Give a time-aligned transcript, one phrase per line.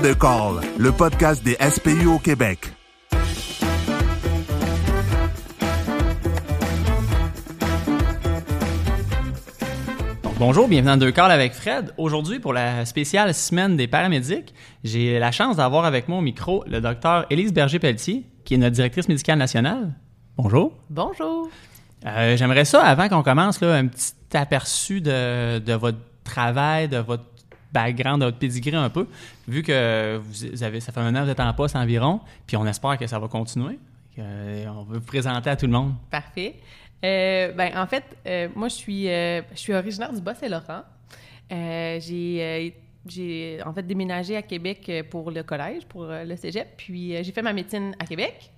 [0.00, 2.72] Deux calls, le podcast des SPU au Québec.
[10.38, 11.94] Bonjour, bienvenue dans Deux Calls avec Fred.
[11.96, 16.64] Aujourd'hui, pour la spéciale semaine des paramédics, j'ai la chance d'avoir avec moi au micro
[16.66, 19.94] le docteur Élise Berger-Pelletier, qui est notre directrice médicale nationale.
[20.36, 20.72] Bonjour.
[20.90, 21.48] Bonjour.
[22.04, 26.98] Euh, J'aimerais ça, avant qu'on commence, là, un petit aperçu de, de votre travail, de
[26.98, 27.24] votre
[27.74, 29.06] background, de votre pedigree un peu,
[29.46, 32.66] vu que vous avez, ça fait un an que vous en poste environ, puis on
[32.66, 33.78] espère que ça va continuer.
[34.18, 35.94] Euh, on veut vous présenter à tout le monde.
[36.10, 36.54] Parfait.
[37.04, 40.82] Euh, ben, en fait, euh, moi, je suis, je suis originaire du Bas-Saint-Laurent.
[41.50, 42.74] J'ai,
[43.06, 46.68] j'ai, en fait, déménagé à Québec pour le collège, pour le cégep.
[46.76, 48.50] Puis, j'ai fait ma médecine à Québec.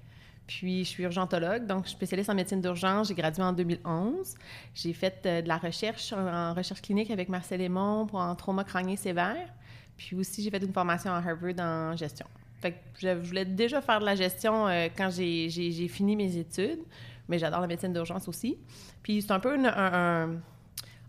[0.46, 3.08] Puis, je suis urgentologue, donc je suis spécialiste en médecine d'urgence.
[3.08, 4.34] J'ai gradué en 2011.
[4.74, 8.62] J'ai fait euh, de la recherche en, recherche clinique avec Marcel Aymon pour en trauma
[8.62, 9.48] crânien sévère.
[9.96, 12.26] Puis aussi, j'ai fait une formation à Harvard en gestion.
[12.60, 16.80] Fait que je, voulais déjà faire de la gestion euh, quand j'ai, fini mes études,
[17.28, 18.56] mais j'adore la médecine d'urgence aussi.
[19.02, 19.56] Puis c'est un peu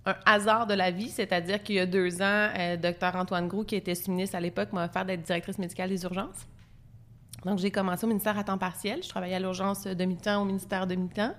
[0.07, 3.63] un hasard de la vie, c'est-à-dire qu'il y a deux ans, euh, Dr Antoine Gros,
[3.63, 6.47] qui était sous-ministre à l'époque, m'a offert d'être directrice médicale des urgences.
[7.45, 9.01] Donc, j'ai commencé au ministère à temps partiel.
[9.03, 11.33] Je travaillais à l'urgence demi-temps au ministère demi-temps.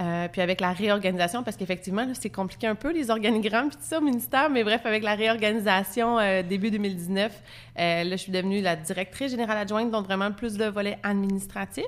[0.00, 3.84] Euh, puis avec la réorganisation, parce qu'effectivement, c'est compliqué un peu, les organigrammes, puis tout
[3.84, 7.30] ça au ministère, mais bref, avec la réorganisation euh, début 2019,
[7.78, 11.84] euh, là, je suis devenue la directrice générale adjointe, donc vraiment plus le volet administratif.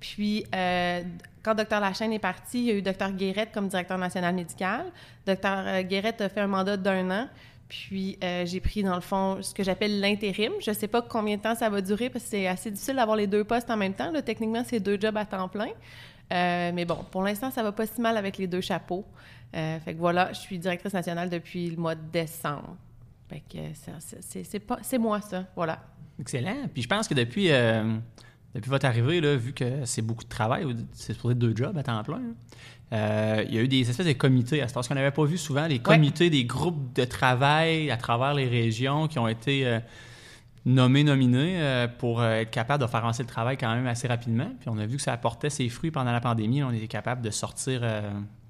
[0.00, 4.34] Puis, quand Dr Lachaine est parti, il y a eu Dr Guérette comme directeur national
[4.34, 4.84] médical.
[5.26, 7.28] Dr Guérette a fait un mandat d'un an.
[7.68, 10.52] Puis, euh, j'ai pris, dans le fond, ce que j'appelle l'intérim.
[10.60, 12.96] Je ne sais pas combien de temps ça va durer parce que c'est assez difficile
[12.96, 14.12] d'avoir les deux postes en même temps.
[14.24, 15.68] Techniquement, c'est deux jobs à temps plein.
[16.32, 19.04] Euh, mais bon, pour l'instant, ça va pas si mal avec les deux chapeaux.
[19.56, 22.76] Euh, fait que voilà, je suis directrice nationale depuis le mois de décembre.
[23.28, 25.44] Fait que c'est- moi, ça.
[25.56, 25.80] Voilà.
[26.20, 26.68] Excellent.
[26.72, 27.48] Puis je pense que depuis,
[28.54, 31.82] depuis votre arrivée, là, vu que c'est beaucoup de travail, c'est supposé deux jobs à
[31.82, 32.22] temps plein,
[32.92, 35.24] euh, il y a eu des espèces de comités à ce parce qu'on n'avait pas
[35.24, 39.66] vu souvent, les comités, des groupes de travail à travers les régions qui ont été
[39.66, 39.80] euh,
[40.64, 44.50] nommés, nominés euh, pour être capable de faire avancer le travail quand même assez rapidement.
[44.60, 46.62] Puis on a vu que ça apportait ses fruits pendant la pandémie.
[46.62, 47.82] On était capable de sortir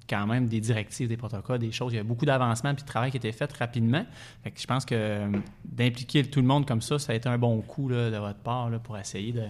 [0.07, 1.93] quand même des directives, des protocoles, des choses.
[1.93, 4.05] Il y avait beaucoup d'avancement puis de travail qui était fait rapidement.
[4.43, 5.25] Fait que je pense que
[5.63, 8.39] d'impliquer tout le monde comme ça, ça a été un bon coup là, de votre
[8.39, 9.45] part là, pour essayer de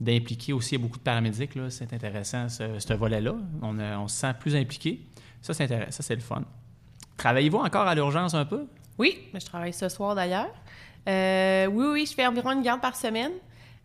[0.00, 1.54] d'impliquer aussi beaucoup de paramédics.
[1.54, 1.68] là.
[1.70, 3.34] C'est intéressant, ce, ce volet-là.
[3.62, 5.00] On, on se sent plus impliqué.
[5.42, 5.90] Ça, c'est intéressant.
[5.92, 6.42] Ça, c'est le fun.
[7.16, 8.66] Travaillez-vous encore à l'urgence un peu?
[8.98, 10.50] Oui, je travaille ce soir d'ailleurs.
[11.08, 13.32] Euh, oui, oui, je fais environ une garde par semaine.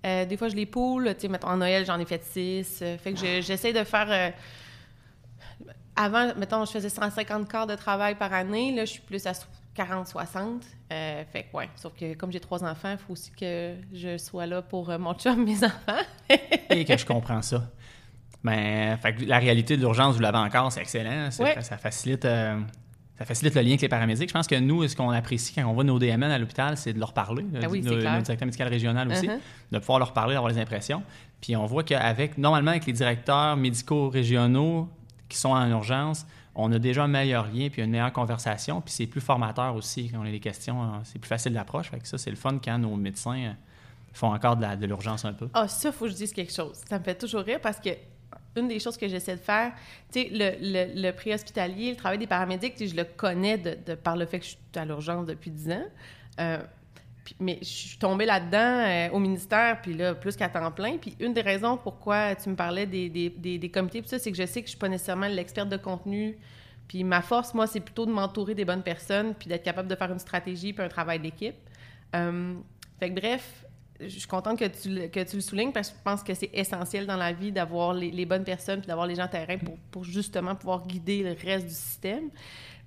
[0.05, 1.15] Euh, des fois, je les poule.
[1.19, 2.79] Tu sais, en Noël, j'en ai fait six.
[2.81, 4.33] Euh, fait que je- j'essaie de faire.
[5.95, 8.73] avant, mettons, je faisais 150 quarts de travail par année.
[8.75, 9.33] Là, je suis plus à
[9.75, 10.61] 40-60.
[10.91, 11.69] Euh, fait que, ouais.
[11.75, 14.97] Sauf que comme j'ai trois enfants, il faut aussi que je sois là pour euh,
[14.97, 16.01] mon chum, mes enfants.
[16.69, 17.69] Et que je comprends ça.
[18.43, 21.29] Mais fait que la réalité de l'urgence, vous l'avez encore, c'est excellent.
[21.39, 21.61] Ouais.
[21.61, 22.59] Ça, facilite, euh,
[23.17, 24.29] ça facilite le lien avec les paramédics.
[24.29, 26.93] Je pense que nous, ce qu'on apprécie quand on va nos DMN à l'hôpital, c'est
[26.93, 27.43] de leur parler.
[27.69, 28.13] Oui, nos, c'est clair.
[28.15, 29.39] nos directeurs médical régional aussi, Uh-huh.
[29.71, 31.01] de pouvoir leur parler, d'avoir les impressions.
[31.41, 34.89] Puis on voit qu'avec, normalement, avec les directeurs médicaux régionaux
[35.27, 38.81] qui sont en urgence, on a déjà un meilleur lien puis une meilleure conversation.
[38.81, 40.81] Puis c'est plus formateur aussi quand on a des questions.
[40.81, 41.89] hein, C'est plus facile d'approche.
[41.89, 43.51] Fait que ça, c'est le fun quand nos médecins euh,
[44.13, 45.49] font encore de l'urgence un peu.
[45.53, 46.77] Ah, ça, faut que je dise quelque chose.
[46.89, 47.89] Ça me fait toujours rire parce que
[48.57, 49.73] une des choses que j'essaie de faire,
[50.13, 54.15] tu sais, le, le, le préhospitalier, le travail des paramédics, je le connais de- par
[54.15, 55.83] le fait que je suis à l'urgence depuis 10 ans.
[56.39, 56.59] Euh,
[57.39, 60.97] mais je suis tombée là-dedans euh, au ministère, puis là, plus qu'à temps plein.
[60.97, 64.31] Puis une des raisons pourquoi tu me parlais des, des, des, comités, puis ça, c'est
[64.31, 66.37] que je sais que je suis pas nécessairement l'experte de contenu.
[66.87, 69.95] Puis ma force, moi, c'est plutôt de m'entourer des bonnes personnes, puis d'être capable de
[69.95, 71.55] faire une stratégie, puis un travail d'équipe.
[72.15, 72.53] Euh,
[72.99, 73.65] fait que bref,
[73.99, 76.49] je suis contente que tu, que tu le soulignes parce que je pense que c'est
[76.53, 79.77] essentiel dans la vie d'avoir les, les bonnes personnes puis d'avoir les gens terrain pour,
[79.89, 82.29] pour justement pouvoir guider le reste du système.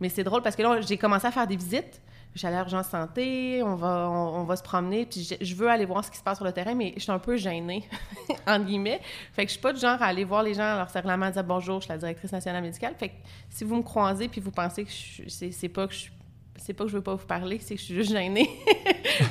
[0.00, 2.00] Mais c'est drôle parce que là, j'ai commencé à faire des visites.
[2.42, 6.04] Allée à l'urgence santé, on va, on, va se promener, puis je, veux aller voir
[6.04, 7.82] ce qui se passe sur le terrain, mais je suis un peu gênée,
[8.46, 9.00] entre guillemets.
[9.32, 11.16] Fait que je suis pas du genre à aller voir les gens, leur serrer la
[11.16, 12.94] main, dire bonjour, je suis la directrice nationale médicale.
[12.96, 13.14] Fait que
[13.50, 14.90] si vous me croisez puis vous pensez que
[15.28, 16.12] c'est pas que je suis
[16.58, 18.50] c'est pas que je veux pas vous parler, c'est que je suis juste gênée.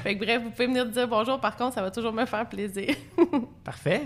[0.04, 2.48] fait que bref, vous pouvez venir dire bonjour, par contre, ça va toujours me faire
[2.48, 2.96] plaisir.
[3.64, 4.04] Parfait.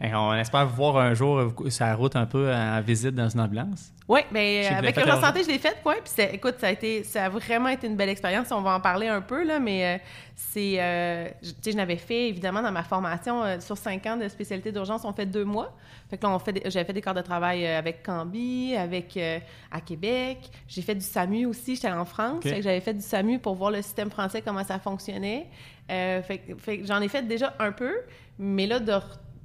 [0.00, 3.14] Et on espère vous voir un jour euh, sur la route un peu en visite
[3.14, 3.92] dans une ambulance.
[4.08, 6.00] Oui, mais que avec vous l'avez Urgence fait Santé, je l'ai faite, ouais.
[6.04, 8.50] Puis écoute, ça a été, ça a vraiment été une belle expérience.
[8.50, 9.98] On va en parler un peu là, mais euh,
[10.34, 14.16] c'est, euh, tu sais, je n'avais fait évidemment dans ma formation euh, sur cinq ans
[14.16, 15.74] de spécialité d'urgence, on fait deux mois.
[16.10, 19.16] Fait que là, on fait, j'avais fait des quarts de travail euh, avec Cambi, avec
[19.16, 19.38] euh,
[19.70, 20.38] à Québec.
[20.68, 21.76] J'ai fait du SAMU aussi.
[21.76, 24.64] J'étais en France, fait que j'avais fait du SAMU pour voir le système français comment
[24.64, 25.46] ça fonctionnait.
[25.90, 27.92] Euh, fait, fait j'en ai fait déjà un peu,
[28.38, 28.92] mais là de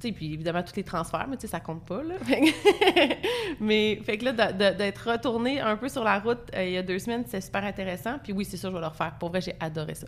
[0.08, 2.16] sais, puis évidemment, tous les transferts, mais tu sais, ça compte pas, là.
[2.24, 3.16] Fait que-
[3.60, 6.84] mais, fait que là, d'être retourné un peu sur la route euh, il y a
[6.84, 8.18] deux semaines, c'est super intéressant.
[8.24, 9.14] Puis oui, c'est sûr, je vais le refaire.
[9.20, 10.08] Pour vrai, j'ai adoré ça.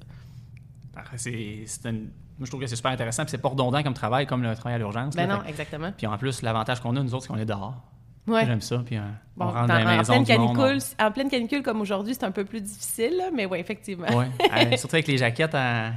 [1.18, 3.24] C'est- une- Moi, je trouve que c'est super intéressant.
[3.24, 5.16] Puis c'est pas redondant comme travail, comme le travail à l'urgence.
[5.16, 5.36] Ben là.
[5.36, 5.92] non, Fait- exactement.
[5.96, 7.76] Puis en plus, l'avantage qu'on a, nous autres, c'est qu'on est dehors.
[8.28, 8.46] Ouais.
[8.46, 8.82] J'aime ça.
[8.86, 9.02] Puis euh,
[9.36, 12.14] Bon, on rentre dans- dans les en, pleine monde, canicule, en pleine canicule comme aujourd'hui,
[12.16, 14.08] c'est un peu plus difficile, là, mais oui, effectivement.
[14.12, 15.92] Euh, surtout avec les jaquettes en-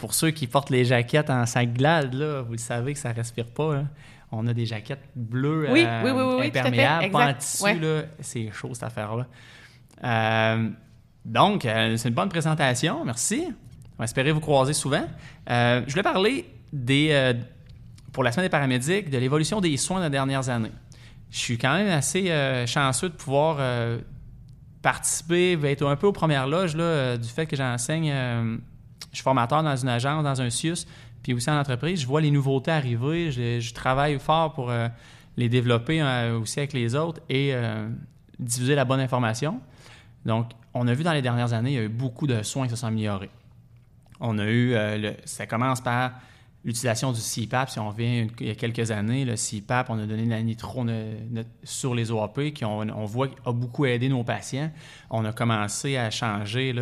[0.00, 3.12] Pour ceux qui portent les jaquettes en sac glade, là, vous le savez que ça
[3.12, 3.74] respire pas.
[3.74, 3.84] là.
[4.32, 7.64] On a des jaquettes bleues Oui, euh, oui, oui, imperméables, pas en tissu.
[7.64, 8.08] ouais.
[8.20, 9.26] C'est chaud, cette affaire-là.
[10.02, 10.70] Euh,
[11.24, 13.04] donc, euh, c'est une bonne présentation.
[13.04, 13.48] Merci.
[13.94, 15.04] On va espérer vous croiser souvent.
[15.46, 17.34] Je voulais parler des,
[18.12, 20.72] pour la semaine des paramédics de l'évolution des soins des dernières années.
[21.30, 22.32] Je suis quand même assez
[22.66, 23.58] chanceux de pouvoir
[24.80, 28.10] participer, être un peu aux premières loges là, du fait que j'enseigne.
[29.10, 30.86] Je suis formateur dans une agence, dans un CIUS,
[31.22, 32.00] puis aussi en entreprise.
[32.00, 33.30] Je vois les nouveautés arriver.
[33.32, 34.88] Je, travaille fort pour euh,
[35.36, 37.88] les développer euh, aussi avec les autres et euh,
[38.38, 39.60] diffuser la bonne information.
[40.24, 42.64] Donc, on a vu dans les dernières années, il y a eu beaucoup de soins
[42.66, 43.30] qui se sont améliorés.
[44.20, 46.12] On a eu, le- ça commence par
[46.64, 47.70] l'utilisation du CPAP.
[47.70, 50.42] Si on revient il y a quelques années, le CPAP, on a donné de la
[50.42, 50.84] nitro
[51.64, 54.70] sur les OAP, qui on, on voit a beaucoup aidé nos patients.
[55.10, 56.74] On a commencé à changer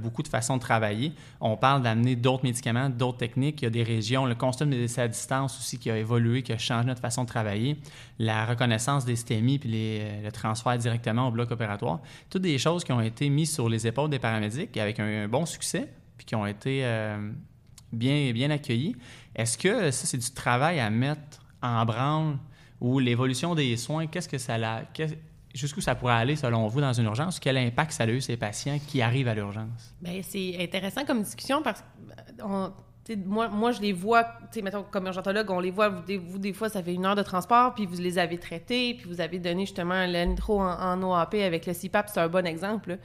[0.00, 1.12] beaucoup de façons de travailler.
[1.40, 3.62] On parle d'amener d'autres médicaments, d'autres techniques.
[3.62, 6.42] Il y a des régions, le constat de médecine à distance aussi qui a évolué,
[6.42, 7.76] qui a changé notre façon de travailler.
[8.18, 12.00] La reconnaissance des STEMI puis les- le transfert directement au bloc opératoire.
[12.30, 15.46] Toutes des choses qui ont été mises sur les épaules des paramédics avec un, bon
[15.46, 17.30] succès, puis qui ont été euh,
[17.92, 18.96] bien, bien accueillis.
[19.34, 22.36] Est-ce que ça, c'est du travail à mettre en branle
[22.80, 25.18] ou l'évolution des soins, qu'est-ce que ça la, qu'est-
[25.54, 27.40] jusqu'où ça pourrait aller selon vous dans une urgence?
[27.40, 29.94] Quel impact ça a eu ces patients qui arrivent à l'urgence?
[30.02, 31.82] Ben, c'est intéressant comme discussion parce
[32.38, 32.44] que
[33.26, 34.26] moi, moi, je les vois,
[34.62, 37.74] mettons, comme urgentologue, on les voit, vous des, fois, ça fait une heure de transport,
[37.74, 41.34] puis vous les avez traités, puis vous avez donné justement le nitro en, en OAP
[41.34, 42.98] avec le CPAP, c'est un bon exemple.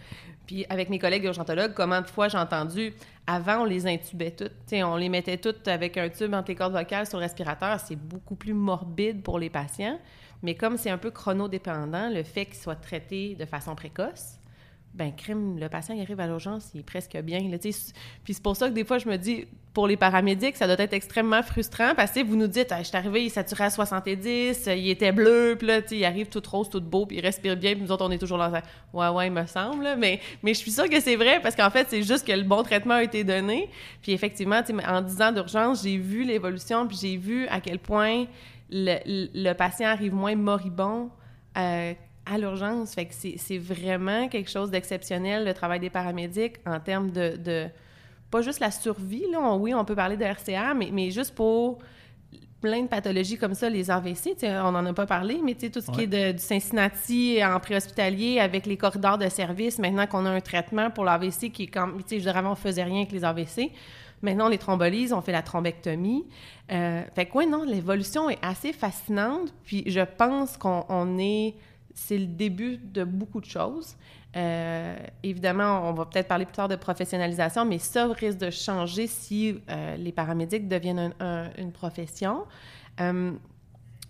[0.50, 2.92] Puis avec mes collègues urgentologues, comment de fois j'ai entendu,
[3.28, 6.48] avant, on les intubait toutes, tu sais, on les mettait toutes avec un tube entre
[6.48, 10.00] les cordes vocales sur le respirateur, c'est beaucoup plus morbide pour les patients,
[10.42, 14.39] mais comme c'est un peu chronodépendant, le fait qu'ils soient traités de façon précoce,
[14.94, 17.40] ben crime, le patient il arrive à l'urgence, il est presque bien.
[17.50, 17.58] Là.
[17.60, 20.84] Puis c'est pour ça que des fois, je me dis, pour les paramédics, ça doit
[20.84, 23.70] être extrêmement frustrant parce que vous nous dites, Ah, je suis arrivé, il saturait à
[23.70, 27.56] 70, il était bleu, puis là, il arrive tout rose, tout beau, puis il respire
[27.56, 28.52] bien, puis nous autres, on est toujours là,
[28.94, 31.70] ouais, ouais, il me semble, mais, mais je suis sûre que c'est vrai parce qu'en
[31.70, 33.70] fait, c'est juste que le bon traitement a été donné.
[34.02, 38.26] Puis effectivement, en 10 ans d'urgence, j'ai vu l'évolution, puis j'ai vu à quel point
[38.72, 41.10] le, le- le patient arrive moins moribond
[41.58, 41.94] euh,
[42.32, 42.94] à l'urgence.
[42.94, 47.68] Fait que c'est vraiment quelque chose d'exceptionnel, le travail des paramédics, en termes de, de-
[48.32, 49.40] pas juste la survie, là.
[49.42, 51.80] On- oui, on peut parler de RCA, mais, mais juste pour
[52.62, 55.70] plein de pathologies comme ça, les AVC, on n'en a pas parlé, mais tu sais,
[55.70, 56.04] tout ce qui Ouais.
[56.04, 60.42] est de, du Cincinnati en préhospitalier avec les corridors de service, maintenant qu'on a un
[60.42, 63.14] traitement pour l'AVC qui est comme, tu sais, je dirais avant, on faisait rien avec
[63.14, 63.72] les AVC.
[64.22, 66.26] Maintenant, on les thrombolyse, on fait la thrombectomie.
[66.74, 69.54] Euh, fait que, oui, non, l'évolution est assez fascinante.
[69.64, 71.56] Puis je pense qu'on on est.
[72.02, 73.96] C'est le début de beaucoup de choses.
[74.36, 79.06] Euh, évidemment, on va peut-être parler plus tard de professionnalisation, mais ça risque de changer
[79.08, 82.46] si euh, les paramédics deviennent un- un- une profession.
[83.02, 83.32] Euh,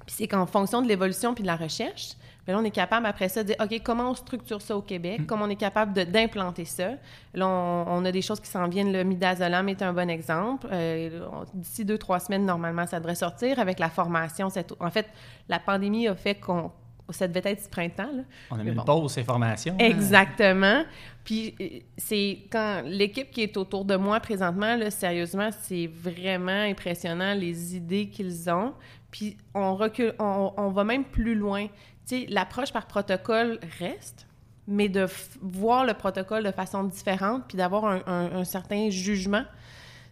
[0.06, 2.14] puis c'est qu'en fonction de l'évolution puis de la recherche,
[2.46, 4.82] ben là, on est capable après ça de dire, OK, comment on structure ça au
[4.82, 5.22] Québec?
[5.28, 6.92] Comment on est capable d'implanter ça?
[7.34, 8.92] Là, on, on a des choses qui s'en viennent.
[8.92, 10.68] Le midazolam est un bon exemple.
[10.72, 14.50] Euh, D'ici deux, trois semaines, normalement, ça devrait sortir avec la formation.
[14.50, 14.74] Cette...
[14.80, 15.08] En fait,
[15.48, 16.72] la pandémie a fait qu'on...
[17.12, 18.24] Ça devait être ce printemps, là.
[18.52, 18.84] On a mis une bon.
[18.84, 19.74] pause ces formations.
[19.74, 19.84] hein?
[19.86, 20.84] Exactement.
[21.24, 26.52] Puis euh, c'est quand l'équipe qui est autour de moi présentement, là, sérieusement, c'est vraiment
[26.64, 28.74] impressionnant les idées qu'ils ont.
[29.12, 31.66] Puis on recule, on, on va même plus loin.
[32.08, 34.28] Tu sais, l'approche par protocole reste,
[34.68, 35.08] mais de
[35.42, 39.44] voir le protocole de façon différente, puis d'avoir un, un- un certain jugement.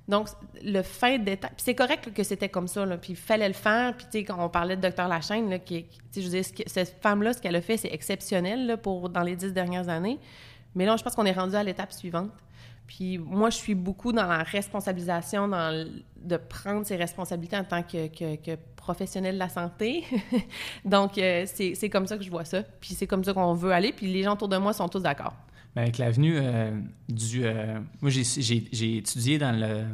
[0.08, 0.30] Donc,
[0.64, 0.82] le
[1.18, 1.52] détail.
[1.56, 3.96] Puis c'est correct que c'était comme ça, puis il fallait le faire.
[3.96, 5.08] Puis, tu sais, quand on parlait de Dr.
[5.08, 8.78] Lachaine, qui, tu sais, je veux dire, cette femme-là, ce qu'elle a fait, c'est exceptionnel
[8.82, 10.18] pour, dans les dix dernières années.
[10.76, 12.32] Mais là, je pense qu'on est rendu à l'étape suivante.
[12.88, 15.86] Puis moi, je suis beaucoup dans la responsabilisation, dans
[16.16, 20.06] de prendre ses responsabilités en tant que, que, professionnel de la santé.
[20.86, 22.64] Donc, euh, c'est comme ça que je vois ça.
[22.64, 23.92] Puis c'est comme ça qu'on veut aller.
[23.92, 25.34] Puis les gens autour de moi sont tous d'accord.
[25.78, 26.72] Avec l'avenue euh,
[27.08, 27.46] du...
[27.46, 29.86] Euh, moi, j'ai étudié dans le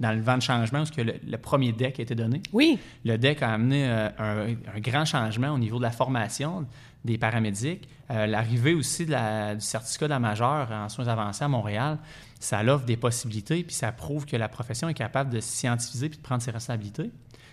[0.00, 2.42] dans le vent de changement, parce que le, premier deck a été donné.
[2.52, 2.80] Oui.
[3.04, 6.66] Le deck a amené un, grand changement au niveau de la formation
[7.04, 7.88] des paramédics.
[8.08, 11.98] L'arrivée aussi de la, du certificat de la majeure en soins avancés à Montréal,
[12.40, 16.08] ça l'offre des possibilités, puis ça prouve que la profession est capable de se scientifiser
[16.08, 17.10] puis de prendre ses responsabilités.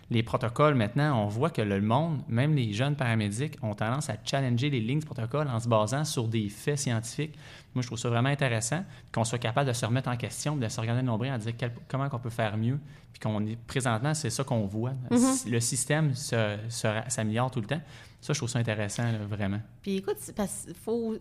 [0.10, 4.18] Les protocoles, maintenant, on voit que le monde, même les jeunes paramédics, ont tendance à
[4.26, 7.34] challenger les lignes de protocole en se basant sur des faits scientifiques.
[7.74, 8.84] Moi, je trouve ça vraiment intéressant
[9.14, 11.54] qu'on soit capable de se remettre en question, de se regarder le nombril, à dire
[11.88, 12.78] comment on peut faire mieux.
[13.14, 14.92] Puis qu'on est présentement, c'est ça qu'on voit.
[15.12, 15.50] Mm-hmm.
[15.50, 17.82] Le système s'améliore tout le temps.
[18.20, 19.62] Ça, je trouve ça intéressant, vraiment.
[19.82, 21.16] Puis écoute, parce faut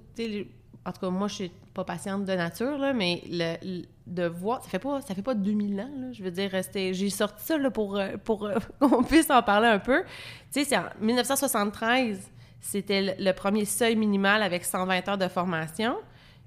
[0.84, 4.62] en tout cas, moi, je suis pas patiente de nature, là, mais le, de voir,
[4.62, 7.70] ça fait pas, ça fait pas 2000 ans, je veux dire, j'ai sorti ça là,
[7.70, 10.02] pour, euh, pour euh, qu'on puisse en parler un peu.
[10.52, 12.18] Tu sais, c'est en 1973,
[12.60, 15.96] c'était le, premier seuil minimal avec 120 heures de formation.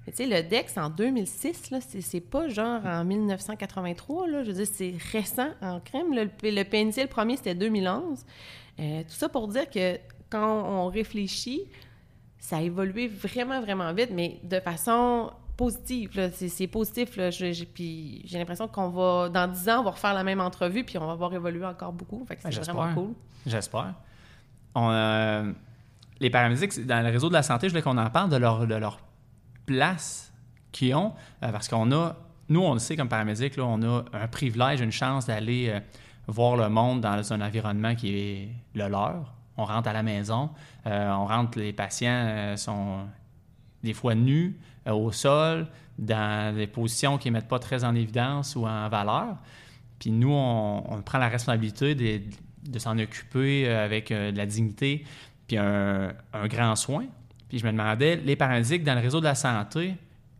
[0.06, 4.64] Tu sais, le DEX, en 2006, là, c'est pas genre en 1983, là, je veux
[4.64, 6.12] dire, c'est récent en crème.
[6.12, 8.24] Le, le PNC, le premier, c'était 2011.
[8.80, 11.62] Euh, tout ça pour dire que quand on réfléchit,
[12.44, 16.30] ça a évolué vraiment, vraiment vite, mais de façon positive.
[16.34, 17.16] C'est positif.
[17.16, 17.30] Là.
[17.72, 20.98] puis j'ai l'impression qu'on va, dans 10 ans, on va refaire la même entrevue, puis
[20.98, 22.22] on va voir évoluer encore beaucoup.
[22.26, 23.14] Fait que c'est vraiment cool.
[23.46, 23.94] J'espère.
[24.76, 25.52] Euh,
[26.20, 28.66] les paramédics, dans le réseau de la santé, je voulais qu'on en parle de leur,
[28.66, 28.98] de leur
[29.64, 30.30] place
[30.70, 32.14] qu'ils ont, euh, parce qu'on a,
[32.50, 35.80] nous, on le sait comme paramédics, là, on a un privilège, une chance d'aller euh,
[36.26, 40.50] voir le monde dans un environnement qui est le leur on rentre à la maison,
[40.86, 43.06] euh, on rentre, les patients euh, sont
[43.82, 44.56] des fois nus
[44.86, 45.66] euh, au sol,
[45.98, 49.36] dans des positions qui ne mettent pas très en évidence ou en valeur.
[49.98, 55.04] Puis nous, on, prend la responsabilité de, s'en occuper avec de la dignité,
[55.46, 56.12] puis un,
[56.46, 57.06] grand soin.
[57.48, 59.94] Puis je me demandais, les paralytiques dans le réseau de la santé,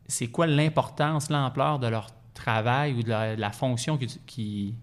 [0.08, 4.74] c'est quoi l'importance, l'ampleur de leur travail ou de la, fonction qui,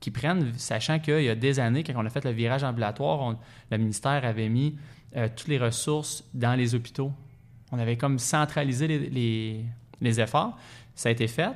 [0.00, 3.36] qui prennent, sachant qu'il y a des années, quand on a fait le virage ambulatoire,
[3.70, 4.76] le ministère avait mis
[5.16, 7.12] euh, toutes les ressources dans les hôpitaux.
[7.72, 10.56] On avait comme centralisé les, efforts.
[10.94, 11.50] Ça a été fait.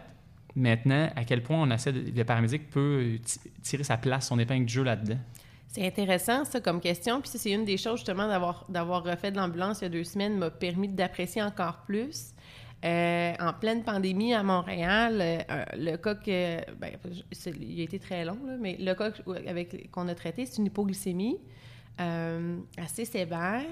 [0.55, 3.19] Maintenant, à quel point on essaie le paramédic peut
[3.63, 5.19] tirer sa place, son épingle du jeu là-dedans?
[5.69, 7.23] C'est intéressant, ça, comme question.
[7.23, 10.05] Puis c'est une des choses, justement, d'avoir, d'avoir refait de l'ambulance il y a deux
[10.05, 12.35] semaines m'a permis d'apprécier encore plus.
[12.85, 16.91] Euh, en pleine pandémie à Montréal, euh, le cas que, ben,
[17.61, 19.13] il a été très long, mais le cas
[19.93, 21.39] qu'on a traité, c'est une hypoglycémie
[22.01, 23.63] euh, assez sévère.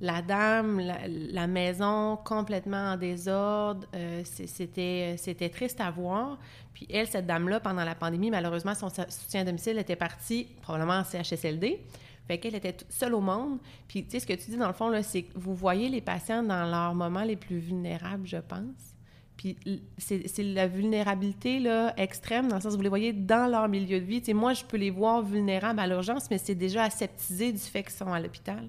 [0.00, 3.86] La dame, la, maison complètement en désordre,
[4.24, 6.38] c'était, c'était triste à voir.
[6.74, 10.98] Puis elle, cette dame-là, pendant la pandémie, malheureusement, son soutien à domicile était parti probablement
[10.98, 11.80] en CHSLD.
[12.26, 13.58] Fait qu'elle était seule au monde.
[13.86, 15.88] Puis, tu sais, ce que tu dis, dans le fond, là, c'est que vous voyez
[15.88, 18.96] les patients dans leurs moments les plus vulnérables, je pense.
[19.36, 19.56] Puis,
[19.98, 24.00] c'est la vulnérabilité là, extrême, dans le sens où vous les voyez dans leur milieu
[24.00, 24.20] de vie.
[24.20, 27.58] Tu sais, moi, je peux les voir vulnérables à l'urgence, mais c'est déjà aseptisé du
[27.58, 28.68] fait qu'ils sont à l'hôpital.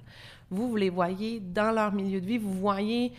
[0.50, 2.38] Vous, vous les voyez dans leur milieu de vie.
[2.38, 3.14] Vous voyez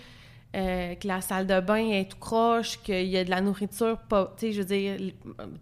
[0.56, 3.98] euh, que la salle de bain est tout croche, qu'il y a de la nourriture
[3.98, 4.32] pas.
[4.38, 5.12] Tu sais, je veux dire,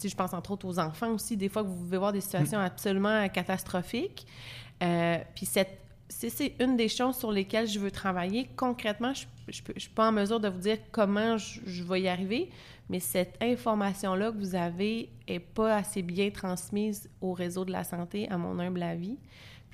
[0.02, 2.59] je pense entre autres aux enfants aussi, des fois que vous pouvez voir des situations
[2.59, 2.62] mm.
[2.62, 4.26] absolument catastrophiques.
[4.83, 8.49] Euh, puis c'est une des choses sur lesquelles je veux travailler.
[8.56, 12.09] Concrètement, je ne suis pas en mesure de vous dire comment je, je vais y
[12.09, 12.50] arriver,
[12.88, 17.85] mais cette information-là que vous avez n'est pas assez bien transmise au réseau de la
[17.85, 19.16] santé, à mon humble avis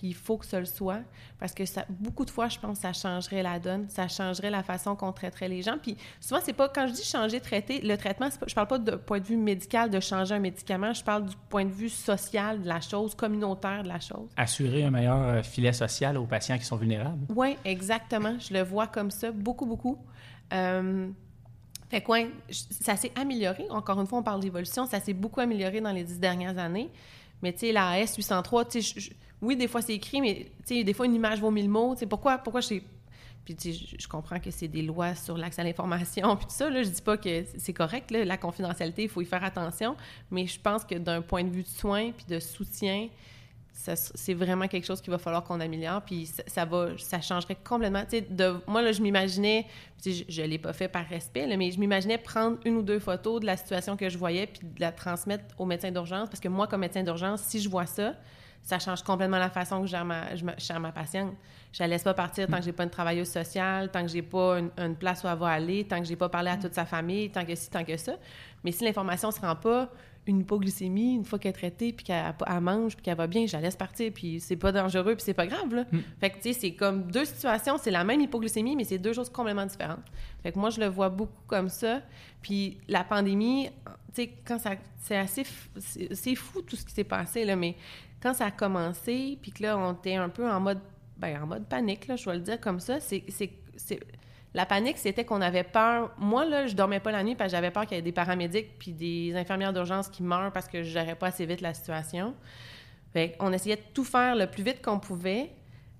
[0.02, 1.00] il faut que ce le soit,
[1.38, 4.50] parce que ça, beaucoup de fois, je pense que ça changerait la donne, ça changerait
[4.50, 5.76] la façon qu'on traiterait les gens.
[5.80, 8.78] Puis souvent, c'est pas, quand je dis changer, traiter, le traitement, pas, je parle pas
[8.78, 11.88] de point de vue médical, de changer un médicament, je parle du point de vue
[11.88, 14.28] social de la chose, communautaire de la chose.
[14.36, 17.26] Assurer un meilleur euh, filet social aux patients qui sont vulnérables.
[17.34, 18.36] Oui, exactement.
[18.38, 19.98] Je le vois comme ça, beaucoup, beaucoup.
[20.52, 21.08] Euh,
[21.92, 23.66] fait quoi, ça s'est amélioré.
[23.68, 24.86] Encore une fois, on parle d'évolution.
[24.86, 26.90] Ça s'est beaucoup amélioré dans les dix dernières années.
[27.42, 31.06] Mais tu sais, la S803, tu sais, oui, des fois c'est écrit, mais des fois
[31.06, 31.94] une image vaut mille mots.
[32.08, 32.80] pourquoi, pourquoi je
[33.44, 33.56] puis
[33.98, 36.70] je comprends que c'est des lois sur l'accès à l'information, puis tout ça.
[36.70, 39.96] Là, je dis pas que c'est correct, la confidentialité, il faut y faire attention,
[40.30, 43.08] mais je pense que d'un point de vue de soins puis de soutien,
[43.72, 48.04] c'est vraiment quelque chose qu'il va falloir qu'on améliore, puis ça, va, ça changerait complètement.
[48.30, 49.66] De, moi, là, je m'imaginais,
[50.04, 53.40] je ne l'ai pas fait par respect, mais je m'imaginais prendre une ou deux photos
[53.40, 56.48] de la situation que je voyais, puis de la transmettre au médecin d'urgence, parce que
[56.48, 58.14] moi, comme médecin d'urgence, si je vois ça,
[58.62, 61.34] ça change complètement la façon que je gère ma, je, gère ma patiente.
[61.72, 64.22] Je la laisse pas partir tant que j'ai pas une travailleuse sociale, tant que j'ai
[64.22, 66.84] pas une, place où elle va aller, tant que j'ai pas parlé à toute sa
[66.84, 68.12] famille, tant que ci, tant que ça.
[68.62, 69.88] Mais si l'information se rend pas,
[70.26, 73.54] une hypoglycémie, une fois qu'elle est traitée, puis qu'elle mange, puis qu'elle va bien, je
[73.54, 75.84] la laisse partir, puis c'est pas dangereux, puis c'est pas grave, là.
[75.90, 75.98] Mm.
[76.20, 79.12] Fait que, tu sais, c'est comme deux situations, c'est la même hypoglycémie, mais c'est deux
[79.12, 80.04] choses complètement différentes.
[80.42, 82.02] Fait que moi, je le vois beaucoup comme ça.
[82.40, 83.70] Puis la pandémie,
[84.14, 84.72] tu sais, quand ça...
[85.00, 85.42] C'est assez...
[85.76, 87.74] C'est fou, tout ce qui s'est passé, là, mais
[88.22, 90.80] quand ça a commencé, puis que là, on était un peu en mode...
[91.16, 93.24] Ben, en mode panique, là, je vais le dire comme ça, c'est
[94.54, 96.10] la panique, c'était qu'on avait peur.
[96.18, 98.12] Moi, là, je dormais pas la nuit parce que j'avais peur qu'il y ait des
[98.12, 101.72] paramédics puis des infirmières d'urgence qui meurent parce que je gérais pas assez vite la
[101.72, 102.34] situation.
[103.12, 105.50] Fait on essayait de tout faire le plus vite qu'on pouvait.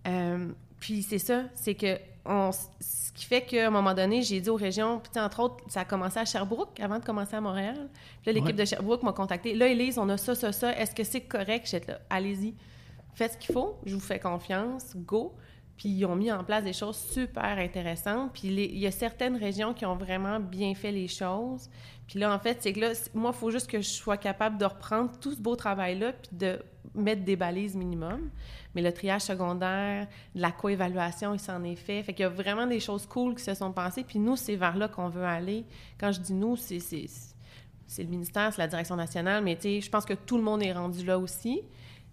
[0.07, 0.49] Euh,
[0.81, 4.57] puis c'est ça, c'est que ce qui fait qu'à un moment donné, j'ai dit aux
[4.57, 7.89] régions, puis entre autres, ça a commencé à Sherbrooke avant de commencer à Montréal.
[8.23, 9.55] Puis là, l'équipe de Sherbrooke m'a contacté.
[9.55, 10.77] Là, Élise, on a ça, ça, ça.
[10.77, 11.69] Est-ce que c'est correct?
[11.69, 12.55] J'étais là, allez-y,
[13.15, 15.35] faites ce qu'il faut, je vous fais confiance, go.
[15.83, 18.31] Puis ils ont mis en place des choses super intéressantes.
[18.35, 21.69] Puis il y a certaines régions qui ont vraiment bien fait les choses.
[22.07, 24.59] Puis là, en fait, c'est que là, moi, il faut juste que je sois capable
[24.59, 26.61] de reprendre tout ce beau travail-là puis de
[26.95, 28.31] mettre des balises minimum.
[28.77, 32.01] Mais le triage secondaire, la coévaluation, il s'en est fait.
[32.05, 34.05] Fait qu'il y a vraiment des choses cool qui se sont passées.
[34.05, 35.65] Puis nous, c'est vers là qu'on veut aller.
[35.99, 36.79] Quand je dis nous, c'est
[37.99, 41.05] le ministère, c'est la direction nationale, mais je pense que tout le monde est rendu
[41.05, 41.61] là aussi.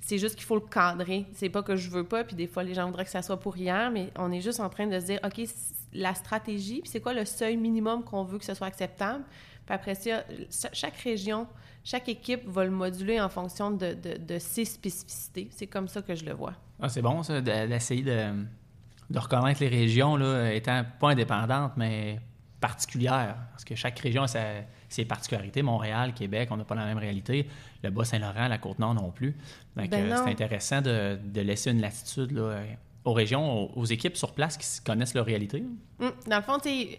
[0.02, 1.26] C'est juste qu'il faut le cadrer.
[1.34, 3.40] C'est pas que je veux pas, puis des fois, les gens voudraient que ça soit
[3.40, 5.42] pour hier, mais on est juste en train de se dire, OK,
[5.94, 9.24] la stratégie, puis c'est quoi le seuil minimum qu'on veut que ce soit acceptable?
[9.66, 10.24] Puis après ça,
[10.74, 11.48] chaque région,
[11.84, 15.50] chaque équipe va le moduler en fonction de, de, ses spécificités.
[15.52, 16.54] C'est comme ça que je le vois.
[16.82, 18.46] Ah, c'est bon, ça, d'essayer de,
[19.10, 22.20] de, reconnaître les régions là, étant pas indépendantes, mais
[22.60, 23.38] particulières.
[23.52, 24.28] Parce que chaque région a
[24.90, 25.62] ses particularités.
[25.62, 27.48] Montréal, Québec, on n'a pas la même réalité.
[27.84, 29.36] Le Bas-Saint-Laurent, la Côte-Nord non plus.
[29.76, 32.62] Donc, ben c'est intéressant de, laisser une latitude là,
[33.06, 35.64] aux régions, aux, équipes sur place qui connaissent leur réalité.
[36.00, 36.98] Hum, dans le fond, tu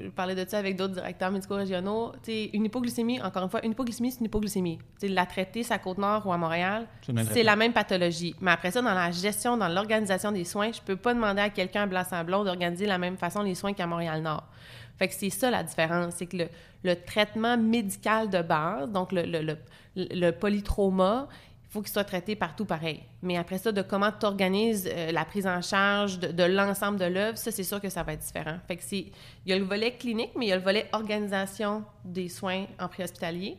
[0.00, 2.12] je parlais de ça avec d'autres directeurs médicaux régionaux.
[2.28, 4.78] une hypoglycémie, encore une fois, une hypoglycémie, c'est une hypoglycémie.
[4.98, 6.86] T'sais, la traiter, à Côte-Nord ou à Montréal,
[7.30, 8.34] c'est la même pathologie.
[8.40, 11.50] Mais après ça, dans la gestion, dans l'organisation des soins, je peux pas demander à
[11.50, 14.44] quelqu'un à Blanc-Sablon d'organiser de la même façon les soins qu'à Montréal-Nord.
[14.98, 16.48] Fait que c'est ça la différence, c'est que
[16.84, 21.28] le, traitement médical de base, donc le, polytrauma,
[21.64, 23.02] il faut qu'il soit traité partout pareil.
[23.22, 27.04] Mais après ça, de comment tu organises euh, la prise en charge de, l'ensemble de
[27.04, 28.58] l'œuvre, ça, c'est sûr que ça va être différent.
[28.66, 29.12] Fait que il
[29.46, 32.88] y a le volet clinique, mais il y a le volet organisation des soins en
[32.88, 33.58] préhospitalier.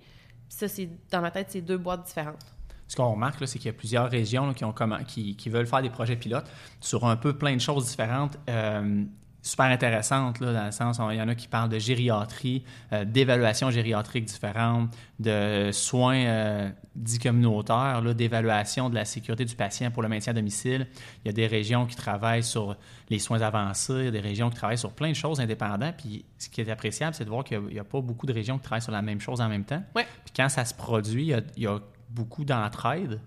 [0.49, 2.45] Ça, c'est, dans ma tête, c'est deux boîtes différentes.
[2.87, 4.73] Ce qu'on remarque, c'est qu'il y a plusieurs régions qui, ont
[5.05, 8.37] qui, veulent faire des projets pilotes sur un peu plein de choses différentes.
[8.49, 9.03] Euh,
[9.47, 13.05] super intéressante, là, dans le sens, il y en a qui parlent de gériatrie, euh,
[13.05, 20.03] d'évaluation gériatrique différente, de soins euh, dits communautaires, d'évaluation de la sécurité du patient pour
[20.03, 20.87] le maintien à domicile.
[21.23, 22.75] Il y a des régions qui travaillent sur
[23.09, 25.95] les soins avancés, il y a des régions qui travaillent sur plein de choses indépendantes.
[25.97, 28.57] Puis ce qui est appréciable, c'est de voir qu'il n'y a, pas beaucoup de régions
[28.57, 29.81] qui travaillent sur la même chose en même temps.
[29.95, 31.79] Puis quand ça se produit, il y a, il y a
[32.09, 33.19] beaucoup d'entraide.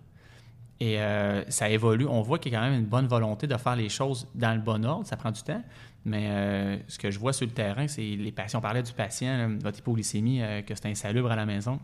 [0.80, 2.06] Et euh, ça évolue.
[2.06, 4.54] On voit qu'il y a quand même une bonne volonté de faire les choses dans
[4.54, 5.06] le bon ordre.
[5.06, 5.62] Ça prend du temps.
[6.04, 8.58] Mais euh, ce que je vois sur le terrain, c'est les patients.
[8.58, 11.78] On parlait du patient, votre hypoglycémie, euh, que c'est insalubre à la maison.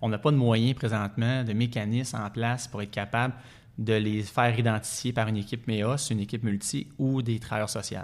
[0.00, 3.34] On n'a pas de moyens présentement, de mécanismes en place pour être capable
[3.78, 7.98] de les faire identifier par une équipe MEOS, une équipe multi ou des travailleurs sociaux.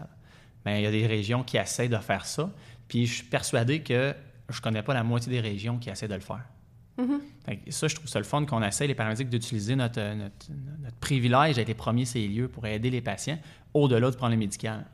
[0.65, 2.51] Mais il y a des régions qui essaient de faire ça.
[2.87, 4.15] Puis je suis persuadé que
[4.49, 6.45] je ne connais pas la moitié des régions qui essaient de le faire.
[6.99, 7.71] Mm-hmm.
[7.71, 10.51] Ça, je trouve ça le fun qu'on essaie, les paramédics, d'utiliser notre, notre,
[10.83, 13.39] notre, privilège d'être les premiers ces lieux pour aider les patients
[13.73, 14.85] au-delà du problème médical.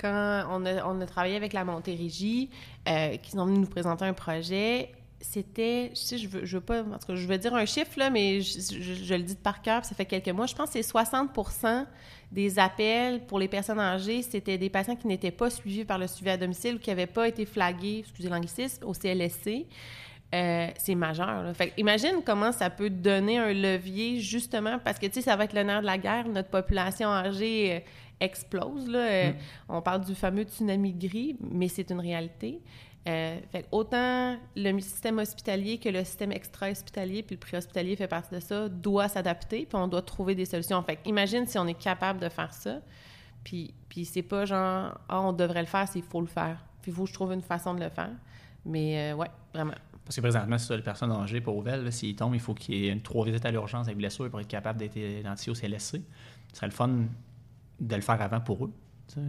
[0.00, 0.64] Quand on
[1.00, 2.50] a, travaillé avec la Montérégie,
[2.88, 6.98] euh, qui sont venus nous présenter un projet, c'était, je sais, je veux, pas, en
[6.98, 10.06] tout je veux dire un chiffre, là, mais je, le dis par cœur, ça fait
[10.06, 11.30] quelques mois, je pense que c'est 60
[12.32, 16.06] des appels pour les personnes âgées, c'était des patients qui n'étaient pas suivis par le
[16.06, 19.66] suivi à domicile ou qui n'avaient pas été flagués, excusez l'anglicisme, au CLSC.
[20.32, 21.54] Euh, c'est majeur.
[21.56, 25.44] Fait imagine comment ça peut donner un levier, justement, parce que, tu sais, ça va
[25.44, 26.28] être nerf de la guerre.
[26.28, 27.80] Notre population âgée euh,
[28.20, 28.88] explose.
[28.88, 28.98] Là.
[28.98, 29.36] Euh, mm.
[29.68, 32.60] On parle du fameux tsunami gris, mais c'est une réalité.
[33.04, 38.40] fait autant le système hospitalier que le système extra-hospitalier, puis le pré-hospitalier fait partie de
[38.40, 40.82] ça, doit s'adapter, puis on doit trouver des solutions.
[40.82, 42.80] Fait imagine si on est capable de faire ça,
[43.42, 46.64] puis, puis c'est pas genre, ah, on devrait le faire, c'est il faut le faire.
[46.82, 48.10] Puis il faut que je trouve une façon de le faire.
[48.66, 49.72] Mais ouais, vraiment.
[50.10, 52.74] Parce que présentement, si tu as une personne âgée pauvre, s'il tombe, il faut qu'il
[52.74, 55.54] y ait une trois visites à l'urgence avec blessure pour être capable d'être identifié au
[55.54, 56.02] CLSC.
[56.52, 56.90] Ce serait le fun
[57.80, 58.72] de le faire avant pour eux.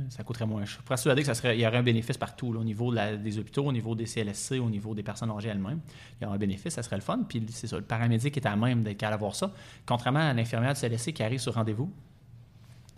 [0.10, 0.64] Ça coûterait moins.
[0.66, 3.96] Je suis persuadé ça y aurait un bénéfice partout, au niveau des hôpitaux, au niveau
[3.96, 5.80] des CLSC, au niveau des personnes âgées elles-mêmes.
[6.20, 7.22] Il y aurait un bénéfice, ça serait le fun.
[7.28, 9.52] Puis c'est ça, le paramédic est à même d'être capable d'avoir ça.
[9.86, 11.92] Contrairement à l'infirmière du CLSC qui arrive sur rendez-vous.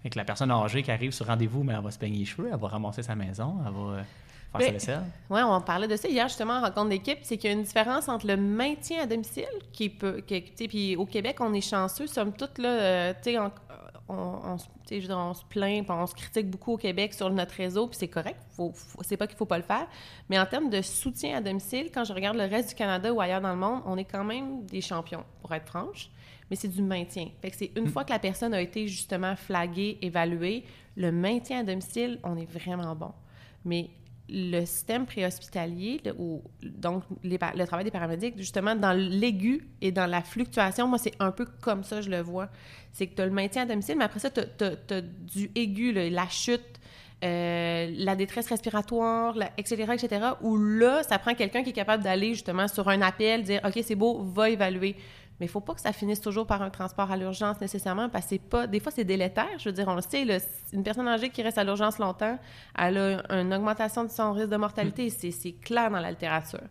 [0.04, 2.26] Et que la personne âgée qui arrive sur rendez-vous, mais elle va se peigner les
[2.26, 4.04] cheveux, elle va ramasser sa maison, elle va
[4.52, 5.04] faire sa vaisselle.
[5.30, 7.64] Oui, on parlait de ça hier justement en rencontre d'équipe, c'est qu'il y a une
[7.64, 12.08] différence entre le maintien à domicile, qui peut, qui, puis au Québec, on est chanceux,
[12.08, 13.38] somme toute, là, euh, tu
[14.08, 18.08] sais, on, se plaint, on se critique beaucoup au Québec sur notre réseau, puis c'est
[18.08, 18.40] correct.
[18.52, 19.88] Faut, c'est pas qu'il faut pas le faire.
[20.30, 23.22] Mais en termes de soutien à domicile, quand je regarde le reste du Canada ou
[23.22, 26.10] ailleurs dans le monde, on est quand même des champions, pour être franche.
[26.50, 27.30] Mais c'est du maintien.
[27.42, 27.90] Fait que c'est une mm.
[27.90, 32.50] fois que la personne a été justement flaguée, évaluée, le maintien à domicile, on est
[32.52, 33.12] vraiment bon.
[33.66, 33.90] Mais
[34.30, 40.22] le système préhospitalier, ou donc le travail des paramédics, justement, dans l'aigu et dans la
[40.22, 42.50] fluctuation, moi, c'est un peu comme ça, je le vois.
[42.92, 45.92] C'est que tu as le maintien à domicile, mais après ça, tu as, du aigu,
[45.92, 46.80] la chute,
[47.24, 52.34] euh, la détresse respiratoire, etc., etc., où là, ça prend quelqu'un qui est capable d'aller
[52.34, 54.96] justement sur un appel, dire OK, c'est beau, va évaluer.
[55.40, 58.08] Mais il ne faut pas que ça finisse toujours par un transport à l'urgence nécessairement,
[58.08, 58.68] parce que c'est pas.
[58.68, 59.58] Des fois, c'est délétère.
[59.58, 60.26] Je veux dire, on le sait,
[60.72, 62.38] une personne âgée qui reste à l'urgence longtemps,
[62.78, 65.08] elle a une augmentation de son risque de mortalité.
[65.08, 65.32] Mm.
[65.32, 66.62] C'est clair dans la littérature.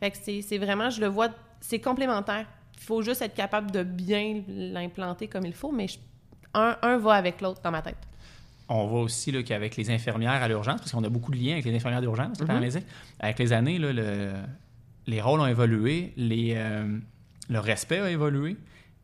[0.00, 1.28] Fait que c'est vraiment, je le vois,
[1.60, 2.46] c'est complémentaire.
[2.76, 5.86] Il faut juste être capable de bien l'implanter comme il faut, mais
[6.54, 7.96] un, va avec l'autre dans ma tête.
[8.68, 11.64] On voit aussi qu'avec les infirmières à l'urgence, parce qu'on a beaucoup de liens avec
[11.64, 12.82] les infirmières d'urgence, mm-hmm.
[13.20, 13.92] avec les années, là,
[15.06, 16.98] les rôles ont évolué, les, euh,
[17.48, 18.56] le respect a évolué.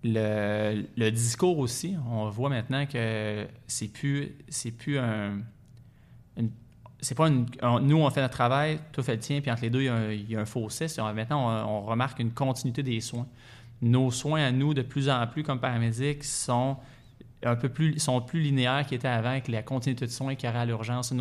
[0.02, 5.40] Le, discours aussi, on voit maintenant que c'est plus c'est plus un
[7.02, 7.46] c'est pas une,
[7.82, 10.36] nous on fait notre travail, tout fait le tien, puis entre les deux il y
[10.36, 10.86] a un, fossé.
[11.14, 13.26] Maintenant on, remarque une continuité des soins.
[13.82, 16.76] Nos soins à nous de plus en plus comme paramédics sont
[17.42, 20.48] un peu plus sont plus linéaires qu'ils étaient avant avec la continuité de soins qu'il
[20.48, 21.14] y aura à l'urgence.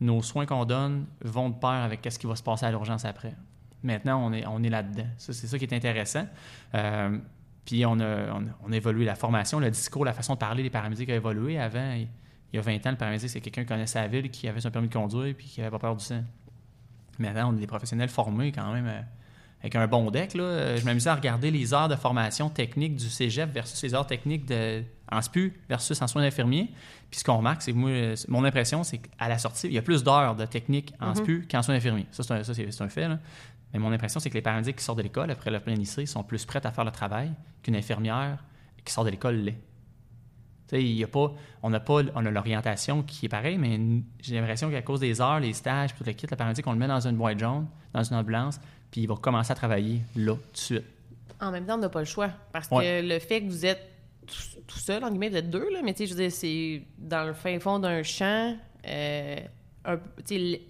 [0.00, 3.04] Nos soins qu'on donne vont de pair avec ce qui va se passer à l'urgence
[3.04, 3.34] après.
[3.82, 5.06] Maintenant, on est, on est là-dedans.
[5.18, 6.26] c'est ça qui est intéressant.
[6.74, 7.18] Euh,
[7.64, 11.08] puis on a, on, évolué la formation, le discours, la façon de parler des paramédics
[11.10, 11.58] a évolué.
[11.58, 12.08] Avant, il
[12.52, 14.70] y a 20 ans, le paramédic, c'est quelqu'un qui connaissait la ville, qui avait son
[14.70, 16.22] permis de conduire puis qui n'avait pas peur du sang.
[17.18, 19.00] Maintenant, on est des professionnels formés quand même euh,
[19.60, 20.34] avec un bon deck.
[20.34, 20.76] Là.
[20.76, 24.44] Je m'amusais à regarder les heures de formation technique du cégep versus les heures techniques
[24.46, 26.70] de, en SPU versus en soins d'infirmiers.
[27.10, 29.82] Puis ce qu'on remarque, c'est que mon impression, c'est qu'à la sortie, il y a
[29.82, 31.16] plus d'heures de technique en mm-hmm.
[31.16, 32.06] SPU qu'en soins d'infirmiers.
[32.10, 33.08] Ça, c'est un, un, fait.
[33.08, 33.18] Là.
[33.72, 36.06] Mais mon impression, c'est que les paramédics qui sortent de l'école après leur plein lycée
[36.06, 37.32] sont plus prêts à faire le travail
[37.62, 38.44] qu'une infirmière
[38.84, 39.58] qui sort de l'école l'est.
[40.72, 41.30] Il y a pas,
[41.62, 43.78] on n'a pas on a l'orientation qui est pareille, mais
[44.22, 46.78] j'ai l'impression qu'à cause des heures, les stages, tout le kit, le paramédic, on le
[46.78, 48.58] met dans une boîte jaune, dans une ambulance,
[48.90, 50.84] puis il va commencer à travailler là, tout de suite.
[51.42, 52.30] En même temps, on n'a pas le choix.
[52.52, 53.86] Parce que le fait que vous êtes
[54.66, 56.82] tout, seul, en guillemets, vous êtes deux, là, mais tu sais, je veux dire, c'est
[56.96, 58.56] dans le fin fond d'un champ,
[58.86, 59.36] euh,
[59.84, 59.98] un,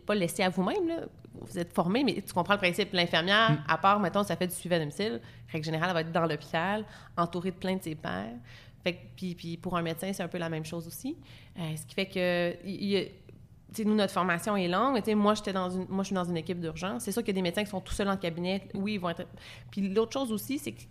[0.07, 1.07] pas laissé à vous-même,
[1.41, 2.93] vous êtes formé, mais tu comprends le principe.
[2.93, 3.65] L'infirmière, mm.
[3.69, 6.27] à part, mettons, ça fait du suivi à domicile, règle générale, elle va être dans
[6.27, 6.85] l'hôpital,
[7.17, 8.35] entourée de plein de ses pairs.
[8.83, 11.17] Fait puis, puis, pour un médecin, c'est un peu la même chose aussi.
[11.59, 15.87] Euh, ce qui fait que, nous, notre formation est longue, mais moi, j'étais dans une,
[15.89, 17.05] moi, je suis dans une équipe d'urgence.
[17.05, 18.69] C'est sûr qu'il y a des médecins qui sont tout seuls en cabinet.
[18.75, 19.27] Oui, ils vont être.
[19.71, 20.83] Puis l'autre chose aussi, c'est que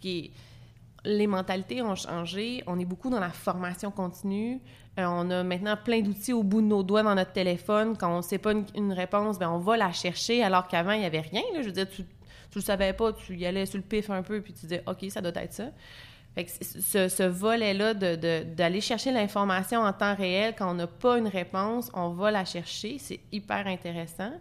[1.03, 2.63] les mentalités ont changé.
[2.67, 4.59] On est beaucoup dans la formation continue.
[4.99, 7.95] Euh, on a maintenant plein d'outils au bout de nos doigts dans notre téléphone.
[7.97, 10.99] Quand on ne sait pas une, réponse, ben on va la chercher, alors qu'avant, il
[10.99, 11.41] n'y avait rien.
[11.55, 12.07] Je veux dire, tu ne
[12.55, 15.05] le savais pas, tu y allais sur le pif un peu, puis tu disais, OK,
[15.09, 15.69] ça doit être ça.
[16.37, 21.91] Ce, ce volet-là d'aller chercher l'information en temps réel, quand on n'a pas une réponse,
[21.93, 22.97] on va la chercher.
[22.99, 24.31] C'est hyper intéressant.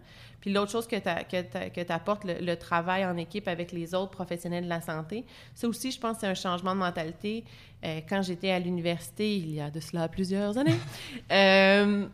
[0.40, 4.68] Puis l'autre chose que tu apportes, le, travail en équipe avec les autres professionnels de
[4.68, 5.24] la santé,
[5.54, 7.44] ça aussi, je pense, c'est un changement de mentalité.
[7.84, 10.78] Euh, quand j'étais à l'université, il y a de cela plusieurs années,
[11.32, 12.06] euh,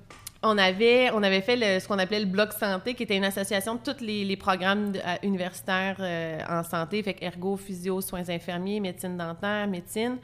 [0.42, 3.76] on avait, on avait fait ce qu'on appelait le Bloc Santé, qui était une association
[3.76, 9.66] de tous les, programmes universitaires euh, en santé, fait ergo, physio, soins infirmiers, médecine dentaire,
[9.66, 10.18] médecine.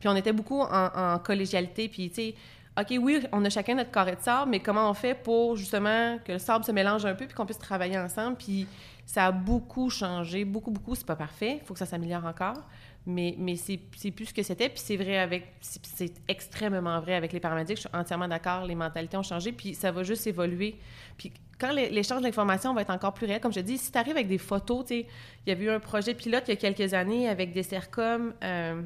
[0.00, 2.34] Puis on était beaucoup en, en collégialité, puis tu sais,
[2.78, 6.18] OK, oui, on a chacun notre carré de sable, mais comment on fait pour justement
[6.24, 8.36] que le sable se mélange un peu puis qu'on puisse travailler ensemble?
[8.36, 8.68] Puis
[9.04, 10.94] ça a beaucoup changé, beaucoup, beaucoup.
[10.94, 12.62] C'est pas parfait, il faut que ça s'améliore encore,
[13.04, 13.78] mais, mais c'est
[14.10, 14.68] plus ce que c'était.
[14.68, 17.78] Puis c'est vrai avec, c'est extrêmement vrai avec les paramédics.
[17.78, 20.76] Je suis entièrement d'accord, les mentalités ont changé, puis ça va juste évoluer.
[21.16, 24.14] Puis quand l'échange d'informations va être encore plus réel, comme je dis, si tu arrives
[24.14, 25.06] avec des photos, tu sais,
[25.44, 28.34] il y avait eu un projet pilote il y a quelques années avec des CERCOM.
[28.44, 28.82] Euh,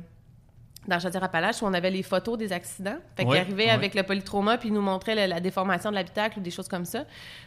[0.88, 2.98] dans Chaudière-Appalaches où on avait les photos des accidents.
[3.16, 6.42] Fait qu'il arrivait avec le polytrauma puis il nous montrait la, déformation de l'habitacle ou
[6.42, 7.04] des choses comme ça.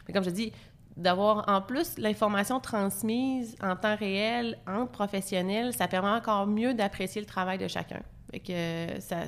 [0.08, 0.52] Mais comme je dis,
[0.95, 7.21] d'avoir en plus l'information transmise en temps réel entre professionnels, ça permet encore mieux d'apprécier
[7.21, 8.02] le travail de chacun.
[8.32, 9.24] Fait que ça,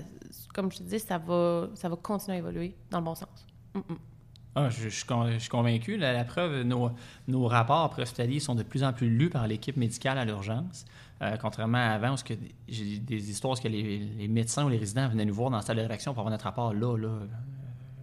[0.53, 3.45] comme je te dis, ça va, ça va continuer à évoluer dans le bon sens.
[4.55, 5.97] Ah, je, je suis con- je suis convaincu.
[5.97, 6.89] La, la preuve, nos,
[7.27, 10.85] nos rapports préhospitaliers sont de plus en plus lus par l'équipe médicale à l'urgence.
[11.21, 12.17] Euh, contrairement à avant, où
[12.67, 15.63] j'ai des histoires que les, les médecins ou les résidents venaient nous voir dans la
[15.63, 16.73] salle de rédaction pour avoir notre rapport.
[16.73, 17.25] Là, là, euh,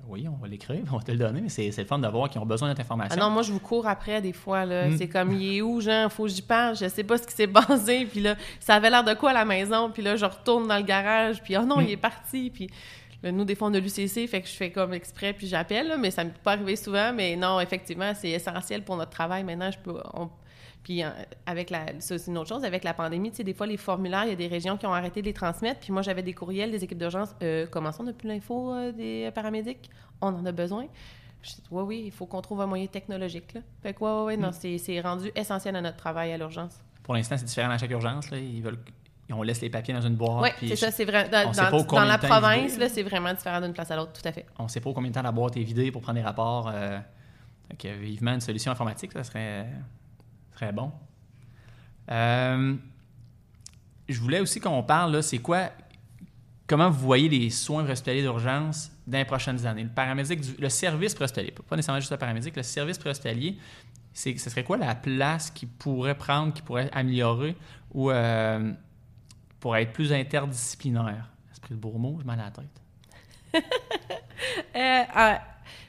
[0.09, 2.29] oui, on va l'écrire, on va te le donner, mais c'est le fun de voir
[2.29, 3.21] qu'ils ont besoin de notre Ah information.
[3.21, 4.65] non, moi, je vous cours après des fois.
[4.65, 4.89] là.
[4.89, 4.97] Mm.
[4.99, 6.09] C'est comme, il est où, Jean?
[6.11, 6.77] Faut que j'y parle.
[6.77, 8.07] Je sais pas ce qui s'est passé.
[8.11, 9.91] Puis là, ça avait l'air de quoi à la maison?
[9.93, 11.41] Puis là, je retourne dans le garage.
[11.43, 11.83] Puis oh non, Mm.
[11.85, 12.51] il est parti.
[12.53, 12.69] Puis
[13.31, 15.97] nous, des fois, on a l'UCC, fait que je fais comme exprès, puis j'appelle.
[15.99, 17.13] Mais ça ne peut pas arriver souvent.
[17.13, 19.45] Mais non, effectivement, c'est essentiel pour notre travail.
[19.45, 19.95] Maintenant, je peux...
[20.15, 20.31] on-
[20.83, 21.09] Puis euh,
[21.47, 21.87] avec la...
[22.01, 22.65] Ça, c'est une autre chose.
[22.65, 24.87] Avec la pandémie, tu sais, des fois, les formulaires, il y a des régions qui
[24.87, 25.81] ont arrêté de les transmettre.
[25.81, 27.35] Puis moi, j'avais des courriels des équipes d'urgence.
[27.43, 29.89] Euh, comment ça, on n'a plus l'info euh, des paramédics?
[30.21, 30.87] On en a besoin.
[31.43, 33.53] Je dis, oui, oui, il faut qu'on trouve un moyen technologique.
[33.55, 33.61] Là.
[33.83, 34.53] Fait que, ouais, ouais, non, Mm.
[34.53, 36.79] c'est, c'est rendu essentiel à notre travail à l'urgence.
[37.03, 38.31] Pour l'instant, c'est différent à chaque urgence.
[38.31, 38.39] là.
[38.39, 38.79] Ils veulent,
[39.33, 40.55] on laisse les papiers dans une boîte.
[40.61, 41.29] oui, c'est ça, c'est vrai.
[41.29, 44.47] Dans, la province, là, c'est vraiment différent d'une place à l'autre, tout à fait.
[44.59, 46.71] on ne sait pas combien de temps la boîte est vidée pour prendre des rapports.
[46.73, 46.99] Euh,
[47.79, 49.67] que, vivement, une solution informatique, ça serait,
[50.55, 50.93] serait bon.
[52.11, 52.75] Euh,
[54.09, 55.71] je voulais aussi qu'on parle, là, c'est quoi,
[56.67, 59.85] comment vous voyez les soins hospitaliers d'urgence dans les prochaines années?
[59.85, 63.59] Le paramédic, du- le service préhospitalier, pas nécessairement juste le paramédic, le service préhospitalier,
[64.13, 67.57] c'est, ce serait quoi la place qu'il pourrait prendre, qu'il pourrait améliorer
[67.93, 68.73] ou euh,
[69.65, 71.31] pour être plus interdisciplinaire?
[71.51, 73.65] Esprit de beau je m'en à la tête.
[74.77, 75.41] Euh, ah,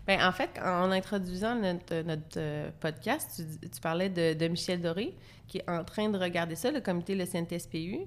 [0.07, 5.13] ben, en fait, en introduisant notre, notre, euh, podcast, tu, parlais de, Michel Doré,
[5.47, 8.01] qui est en train de regarder ça, le comité, le CNTSPU.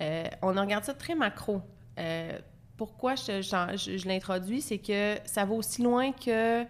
[0.00, 1.62] Euh, on regarde ça très macro.
[1.98, 2.38] Euh,
[2.76, 6.64] pourquoi je, j'en- je- je l'introduis, c'est que ça va aussi loin que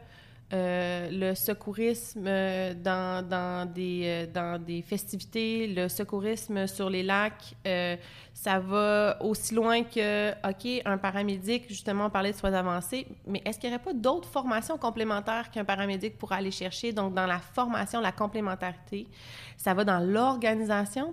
[0.50, 7.02] euh, le secourisme euh, dans, dans, des, euh, dans des festivités, le secourisme sur les
[7.02, 7.54] lacs.
[8.32, 13.42] ça va aussi loin que, OK, un paramédic, justement, on parlait de soins avancés, mais
[13.44, 16.92] est-ce qu'il n'y aurait pas d'autres formations complémentaires qu'un paramédic pourrait aller chercher?
[16.92, 19.06] Donc, dans la formation, la complémentarité,
[19.58, 21.12] ça va dans l'organisation.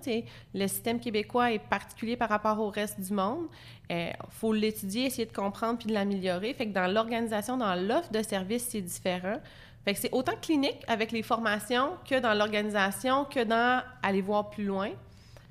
[0.53, 3.47] Le système québécois est particulier par rapport au reste du monde.
[3.89, 6.53] Il faut l'étudier, essayer de comprendre puis de l'améliorer.
[6.53, 9.39] Fait que dans l'organisation, dans l'offre de services, c'est différent.
[9.83, 14.49] Fait que c'est autant clinique avec les formations que dans l'organisation, que dans aller voir
[14.49, 14.89] plus loin.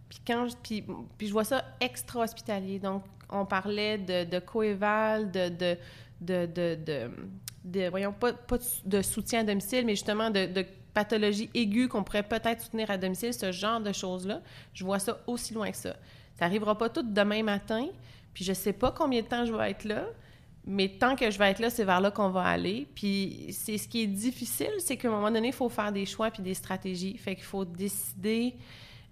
[0.09, 0.85] Puis quand je, puis,
[1.17, 2.81] puis je vois ça extra-hospitalier.
[2.81, 5.77] Donc, on parlait de, coéval, de, de,
[6.21, 7.11] de,
[7.65, 8.33] de, voyons, pas,
[8.85, 12.97] de soutien à domicile, mais justement de, de pathologie aiguë qu'on pourrait peut-être soutenir à
[12.97, 14.41] domicile, ce genre de choses-là.
[14.73, 15.95] Je vois ça aussi loin que ça.
[16.39, 17.87] Ça n'arrivera pas tout demain matin,
[18.35, 20.05] puis je sais pas combien de temps je vais être là,
[20.67, 22.87] mais tant que je vais être là, c'est vers là qu'on va aller.
[22.95, 26.07] Puis c'est ce qui est difficile, c'est qu'à un moment donné, il faut faire des
[26.07, 27.17] choix puis des stratégies.
[27.19, 28.55] Fait qu'il faut décider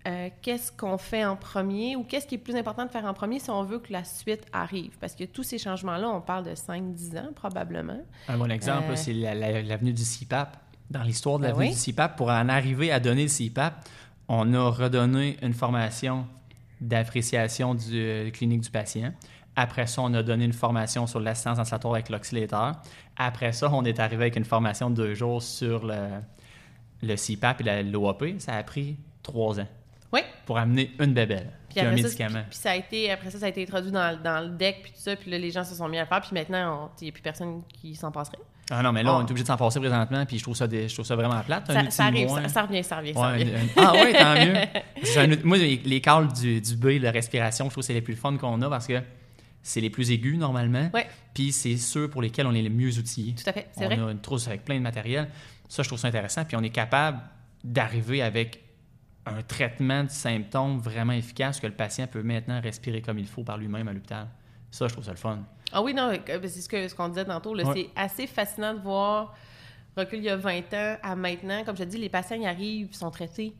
[0.09, 3.15] euh, qu'est-ce qu'on fait en premier ou qu'est-ce qui est plus important de faire en
[3.15, 4.97] premier si on veut que la suite arrive.
[4.99, 8.01] Parce que tous ces changements-là, on parle de 5-10 ans probablement.
[8.29, 10.57] Un bon exemple, Euh, c'est la- la- l'avenue du CIPAP.
[10.91, 11.73] Dans l'histoire de Ben l'avenue oui.
[11.75, 13.75] du CIPAP, pour en arriver à donner le CIPAP,
[14.29, 16.27] on a redonné une formation
[16.83, 19.13] d'appréciation du euh, clinique du patient.
[19.55, 22.77] Après ça, on a donné une formation sur l'assistance ventilatoire avec l'oscillateur.
[23.17, 26.09] Après ça, on est arrivé avec une formation de deux jours sur le,
[27.03, 28.25] le CIPAP et l'OAP.
[28.39, 29.69] Ça a pris trois ans
[30.13, 30.21] Oui.
[30.47, 32.41] pour amener une bébelle puis, un après ça, médicament.
[32.41, 34.81] Puis, puis ça a été, après ça, ça a été introduit dans, dans le deck,
[34.83, 37.05] puis tout ça, puis là, les gens se sont mis à faire, puis maintenant, il
[37.05, 38.39] n'y a plus personne qui s'en passerait.
[38.71, 39.17] Ah non, mais là, Oh.
[39.17, 41.17] on est obligé de s'en passer présentement, puis je trouve ça, des- je trouve ça
[41.17, 41.67] vraiment plate.
[41.67, 42.43] Ça, ça arrive, moins.
[42.43, 43.51] ça, ça revient, ça revient, ça revient.
[43.55, 44.55] un- ah oui, tant mieux.
[45.43, 48.17] Un moi, les, calls du, du B, la respiration, je trouve que c'est les plus
[48.17, 49.03] fun qu'on a parce que
[49.63, 50.91] c'est les plus aigus normalement.
[50.95, 51.07] Ouais.
[51.35, 53.35] Puis c'est ceux pour lesquels on est les mieux outillés.
[53.35, 53.99] Tout à fait, c'est on vrai.
[54.01, 55.29] a une trousse avec plein de matériel.
[55.69, 56.45] Ça, je trouve ça intéressant.
[56.45, 57.19] Puis on est capable
[57.65, 58.61] d'arriver avec
[59.27, 63.45] un traitement de symptômes vraiment efficace que le patient peut maintenant respirer comme il faut
[63.45, 64.27] par lui-même à l'hôpital.
[64.73, 65.39] Ça, je trouve ça le fun.
[65.73, 67.55] Ah oui, non, euh, c'est ce que- ce qu'on disait tantôt.
[67.55, 67.63] Ouais.
[67.73, 69.35] C'est assez fascinant de voir
[69.97, 71.63] recul il y a 20 ans à maintenant.
[71.65, 73.53] Comme je te dis, les patients y arrivent, ils sont traités.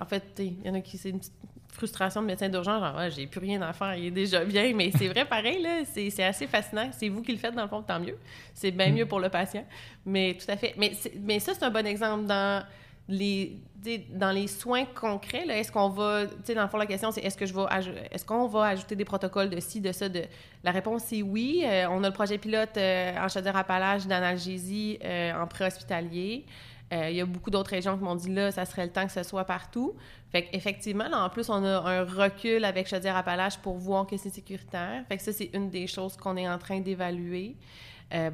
[0.00, 1.32] En fait, il y en a qui c'est une petite
[1.72, 4.72] frustration de médecin d'urgence, genre Ouais, j'ai plus rien à faire, il est déjà bien.
[4.74, 6.90] Mais c'est vrai pareil, là, c'est assez fascinant.
[6.92, 8.16] C'est vous qui le faites, dans le fond, tant mieux.
[8.52, 8.94] C'est bien Mm.
[8.94, 9.64] mieux pour le patient.
[10.04, 10.74] Mais tout à fait.
[10.76, 12.64] Mais, mais ça, c'est un bon exemple dans
[13.08, 17.44] dans les soins concrets, est-ce qu'on va, dans le fond, la question, c'est est-ce que
[17.44, 17.64] je vais,
[18.10, 20.22] est-ce qu'on va ajouter des protocoles de ci, de ça, de,
[20.62, 21.62] la réponse, c'est oui.
[21.66, 26.46] Euh, on a le projet pilote euh, en Chaudière-Appalaches d'analgésie euh, en préhospitalier.
[26.92, 29.04] Euh, il y a beaucoup d'autres régions qui m'ont dit là, ça serait le temps
[29.04, 29.94] que ce soit partout.
[30.32, 34.30] Fait qu'effectivement, là, en plus, on a un recul avec Chaudière-Appalaches pour voir que c'est
[34.30, 35.04] sécuritaire.
[35.08, 37.56] Fait que ça, c'est une des choses qu'on est en train d'évaluer.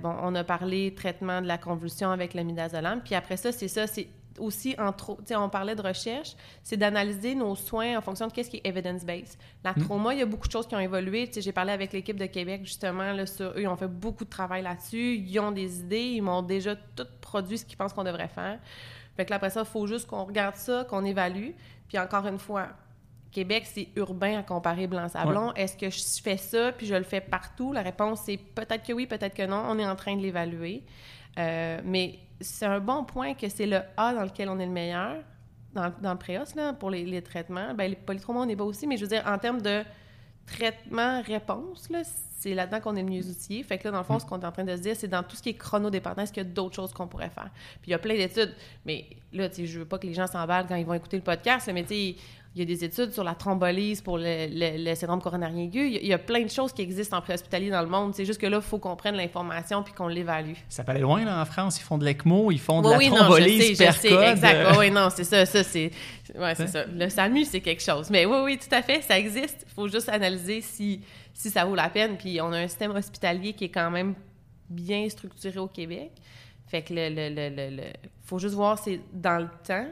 [0.02, 3.00] Bon, on a parlé traitement de la convulsion avec le midazolam.
[3.00, 7.55] Puis après ça, c'est ça, c'est aussi, entre, on parlait de recherche, c'est d'analyser nos
[7.55, 9.38] soins en fonction de qu'est-ce qui est evidence-based.
[9.64, 9.85] La Mm.
[9.85, 11.27] trauma, il y a beaucoup de choses qui ont évolué.
[11.27, 13.55] Tu sais, J'ai parlé avec l'équipe de Québec, justement, là, sur eux.
[13.61, 15.16] Ils ont fait beaucoup de travail là-dessus.
[15.16, 16.12] Ils ont des idées.
[16.14, 18.59] Ils m'ont déjà tout produit ce qu'ils pensent qu'on devrait faire.
[19.16, 21.51] Fait que là, après ça, il faut juste qu'on regarde ça, qu'on évalue.
[21.88, 22.69] Puis encore une fois,
[23.33, 25.53] Québec, c'est urbain à comparer Blanc-Sablon.
[25.55, 27.73] Est-ce que je fais ça puis je le fais partout?
[27.73, 29.62] La réponse, c'est peut-être que oui, peut-être que non.
[29.69, 30.83] On est en train de l'évaluer.
[31.38, 34.73] Euh, mais c'est un bon point que c'est le A dans lequel on est le
[34.73, 35.23] meilleur,
[35.73, 37.73] dans, dans le préos, là, pour les, les traitements.
[37.75, 39.85] Ben, les polytraumas, on est bas aussi, mais je veux dire, en termes de
[40.47, 42.03] traitement-réponse, là,
[42.40, 43.62] c'est là-dedans qu'on est le mieux outillé.
[43.62, 45.09] Fait que là, dans le fond, ce qu'on est en train de se dire, c'est
[45.09, 47.51] dans tout ce qui est chronodépendant, est-ce qu'il y a d'autres choses qu'on pourrait faire?
[47.83, 50.14] Puis il y a plein d'études, mais là, tu sais, je veux pas que les
[50.14, 52.16] gens s'emballent quand ils vont écouter le podcast, mais tu sais,
[52.54, 55.86] il y a des études sur la thrombolyse pour le, le- le syndrome coronarien aigu.
[55.86, 57.86] Il y, a, il y a plein de choses qui existent en préhospitalier dans le
[57.88, 58.12] monde.
[58.14, 60.54] C'est juste que là, il faut qu'on prenne l'information puis qu'on l'évalue.
[60.68, 61.78] Ça peut aller loin, là, en France.
[61.78, 63.92] Ils font de l'ECMO, ils font de Oui, la oui, non, je thrombolyse sais, per
[63.92, 64.76] je sais, exact.
[64.78, 65.92] Oui, non, c'est ça, ça, c'est...
[66.36, 66.86] Ouais, ça.
[66.86, 68.10] Le SAMU, c'est quelque chose.
[68.10, 69.64] Mais oui, oui, tout à fait, ça existe.
[69.68, 72.16] Il faut juste analyser si, si ça vaut la peine.
[72.16, 74.14] Puis on a un système hospitalier qui est quand même
[74.68, 76.10] bien structuré au Québec.
[76.66, 77.08] Fait que le...
[77.10, 77.92] le, le, le- le-
[78.24, 79.86] faut juste voir, c'est dans le temps,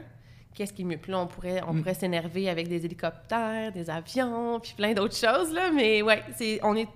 [0.53, 0.97] qu'est-ce qui est mieux?
[0.97, 5.15] Puis là, on pourrait, on pourrait s'énerver avec des hélicoptères, des avions, puis plein d'autres
[5.15, 5.71] choses, là.
[5.71, 6.59] Mais ouais, c'est...
[6.63, 6.87] On est...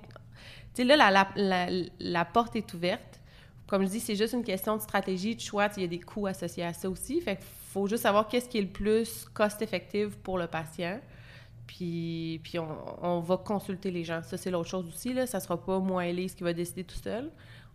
[0.75, 1.67] Tu sais, là, la, la, la,
[1.99, 3.19] la porte est ouverte.
[3.67, 5.69] Comme je dis, c'est juste une question de stratégie, de choix.
[5.77, 7.21] Il y a des coûts associés à ça aussi.
[7.21, 10.99] Fait qu'il faut juste savoir qu'est-ce qui est le plus cost-effective pour le patient.
[11.65, 12.67] Puis, puis on,
[13.01, 14.21] on va consulter les gens.
[14.23, 15.13] Ça, c'est l'autre chose aussi.
[15.13, 15.25] Là.
[15.25, 17.31] Ça sera pas moi, Elise, qui va décider tout seul.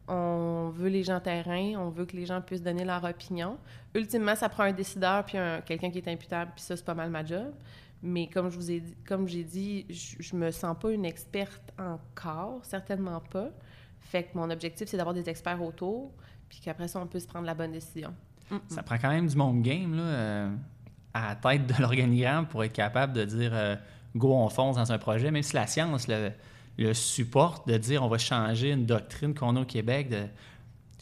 [0.08, 3.58] On veut les gens terrain, on veut que les gens puissent donner leur opinion.
[3.94, 6.94] Ultimement, ça prend un décideur puis un- quelqu'un qui est imputable, puis ça, c'est pas
[6.94, 7.52] mal ma job.
[8.02, 11.72] Mais comme je vous ai dit, comme j'ai dit, je, me sens pas une experte
[11.78, 13.50] encore, certainement pas.
[14.00, 16.12] Fait que mon objectif, c'est d'avoir des experts autour,
[16.48, 18.14] puis qu'après ça, on puisse prendre la bonne décision.
[18.68, 20.48] Ça prend quand même du monde game euh,
[21.12, 23.76] à la tête de l'organigramme pour être capable de dire euh,
[24.16, 26.30] go, on fonce dans un projet, même si la science le,
[26.78, 30.14] le supporte, de dire on va changer une doctrine qu'on a au Québec,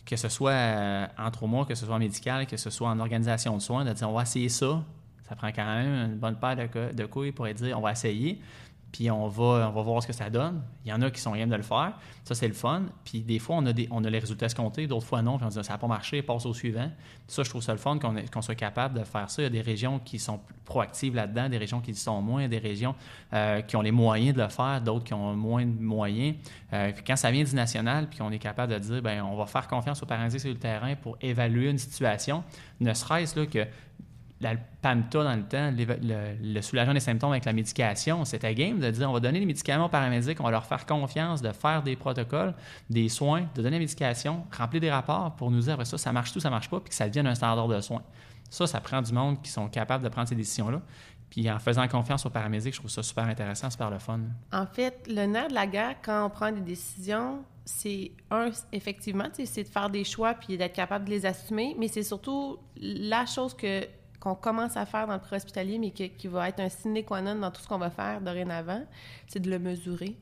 [0.04, 3.56] que ce soit euh, en que ce soit en médical, que ce soit en organisation
[3.56, 4.82] de soins, de dire on va essayer ça.
[5.28, 8.40] Ça prend quand même une bonne paire de, de couilles pour dire on va essayer.
[8.92, 10.62] Puis on va, on va voir ce que ça donne.
[10.84, 11.92] Il y en a qui sont game de le faire.
[12.24, 12.84] Ça, c'est le fun.
[13.04, 15.36] Puis des fois, on a, des, on a les résultats escomptés, d'autres fois non.
[15.36, 16.90] Puis on se dit ça n'a pas marché, passe au suivant.
[17.26, 19.42] Ça, je trouve ça le fun qu'on soit capable de faire ça.
[19.42, 22.48] Il y a des régions qui sont proactives là-dedans, des régions qui le sont moins,
[22.48, 22.94] des régions
[23.32, 26.36] euh, qui ont les moyens de le faire, d'autres qui ont moins de moyens.
[26.72, 29.36] Euh, puis quand ça vient du national, puis qu'on est capable de dire, ben on
[29.36, 32.44] va faire confiance aux paramedics sur le terrain pour évaluer une situation,
[32.80, 33.66] ne serait-ce que
[34.40, 38.90] la PAMTA dans le temps, le, soulagement des symptômes avec la médication, c'était game de
[38.90, 41.96] dire on va donner les médicaments aux on va leur faire confiance de faire des
[41.96, 42.54] protocoles,
[42.90, 46.32] des soins, de donner la médication, remplir des rapports pour nous dire ça, ça marche
[46.32, 48.02] tout, ça marche pas, puis que ça devienne un standard de soins.
[48.50, 50.80] Ça, ça prend du monde qui sont capables de prendre ces décisions-là.
[51.30, 54.20] Puis en faisant confiance aux paramédics, je trouve ça super intéressant, super le fun.
[54.52, 59.28] En fait, le nerf de la guerre, quand on prend des décisions, c'est un, effectivement,
[59.32, 63.26] c'est de faire des choix puis d'être capable de les assumer, mais c'est surtout la
[63.26, 63.86] chose que
[64.20, 67.36] qu'on commence à faire dans le préhospitalier, mais qui va être un sine qua non
[67.36, 68.82] dans tout ce qu'on va faire dorénavant,
[69.26, 70.16] c'est de le mesurer.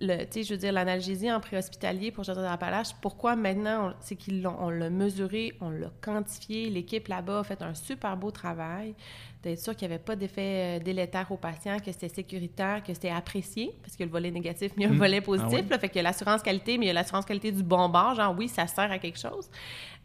[0.00, 4.56] Le, je veux dire, l'analgésie en préhospitalier pour Château d'Appalaches, pourquoi maintenant, c'est qu'ils l'ont
[4.58, 8.96] on l'a mesuré, on l'a quantifié, l'équipe là-bas a fait un super beau travail
[9.44, 12.92] d'être sûr qu'il n'y avait pas d'effet euh, délétère aux patients, que c'était sécuritaire, que
[12.94, 14.98] c'était apprécié, parce que le volet négatif, mais il y a un Mm.
[14.98, 15.60] volet Ah positif.
[15.62, 15.68] oui.
[15.70, 17.88] là, fait qu'il y a l'assurance qualité, mais il y a l'assurance qualité du bon
[17.88, 19.48] bord, genre oui, ça sert à quelque chose.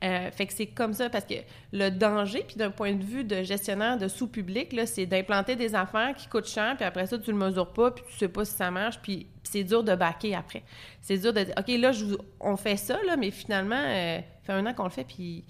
[0.04, 1.34] Euh, fait que c'est comme ça, parce que
[1.74, 6.16] le danger, puis d'un point de vue de gestionnaire de sous-public, c'est d'implanter des affaires
[6.16, 8.54] qui coûtent cher, puis après ça, tu le mesures pas, puis tu sais pas si
[8.54, 10.64] ça marche, puis c'est dur de baquer après.
[11.02, 14.20] C'est dur de dire, OK, là, je vous- on fait ça, là, mais finalement, euh,
[14.44, 15.44] fait un an qu'on le fait, puis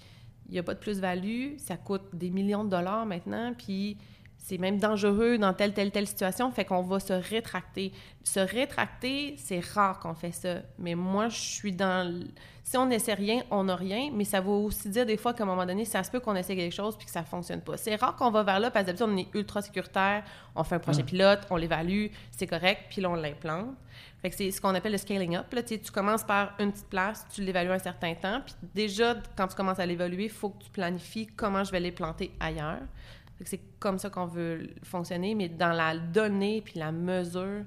[0.50, 3.96] il n'y a pas de plus-value, ça coûte des millions de dollars maintenant, puis
[4.42, 7.92] c'est même dangereux dans telle, telle, telle situation, fait qu'on va se rétracter.
[8.24, 12.06] Se rétracter, c'est rare qu'on fait ça, mais moi, je suis dans...
[12.08, 12.26] l-
[12.64, 15.42] Si on n'essaie rien, on n'a rien, mais ça veut aussi dire des fois qu'à
[15.44, 17.76] un moment donné, ça se peut qu'on essaie quelque chose puis que ça fonctionne pas.
[17.76, 20.24] C'est rare qu'on va vers là, parce que d'habitude, on est ultra sécuritaire,
[20.54, 23.68] on fait un projet pilote, on l'évalue, c'est correct, puis là, on l'implante.
[24.22, 25.52] Fait que c'est ce qu'on appelle le scaling up.
[25.52, 28.54] Là, tu sais, tu commences par une petite place, tu l'évalues un certain temps, puis
[28.74, 31.92] déjà, quand tu commences à l'évaluer, il faut que tu planifies comment je vais les
[31.92, 32.80] planter ailleurs.
[33.44, 37.62] C'est comme ça qu'on veut fonctionner, mais dans la donnée puis la mesure,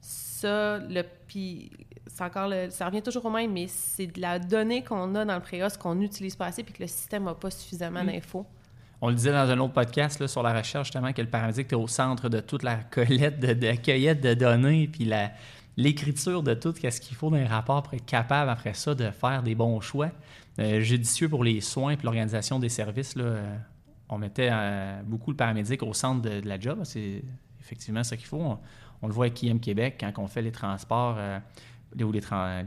[0.00, 1.70] ça, le puis
[2.06, 5.24] c'est encore le, ça revient toujours au même, mais c'est de la donnée qu'on a
[5.24, 8.06] dans le préos qu'on n'utilise pas assez puis que le système n'a pas suffisamment Mm.
[8.12, 8.46] d'infos.
[9.02, 11.70] On le disait dans un autre podcast là, sur la recherche, justement, que le paramédic
[11.70, 15.32] est au centre de toute la collecte de, de cueillette de données, puis la-
[15.76, 19.10] l'écriture de tout ce qu'il faut dans les rapports pour être capable, après ça, de
[19.10, 20.10] faire des bons choix
[20.58, 23.56] euh, judicieux pour les soins et l'organisation des services là, euh,
[24.08, 26.80] on mettait euh, beaucoup le paramédic au centre de, de la job.
[26.84, 27.22] C'est
[27.60, 28.40] effectivement ce qu'il faut.
[28.40, 28.58] On,
[29.02, 31.38] on le voit avec IM Québec quand on fait les transports euh,
[32.00, 32.62] ou les, euh,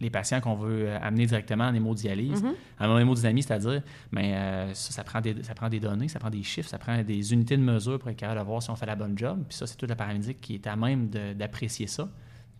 [0.00, 2.42] les patients qu'on veut amener directement en hémodialyse.
[2.42, 2.54] Mhm.
[2.80, 6.30] En hémodynamie, c'est-à-dire, mais euh, ça, ça prend des, ça prend des données, ça prend
[6.30, 8.76] des chiffres, ça prend des unités de mesure pour être capable de voir si on
[8.76, 9.44] fait la bonne job.
[9.48, 12.08] Puis ça, c'est tout le paramédic qui est à même d'apprécier ça.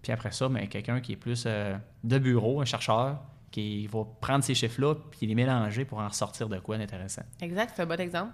[0.03, 3.23] Puis après ça, ben, quelqu'un qui est plus de bureau, un chercheur,
[3.53, 7.23] qui va prendre ces chiffres-là puis les mélanger pour en ressortir de quoi d'intéressant.
[7.41, 8.33] Exact, c'est un bon exemple.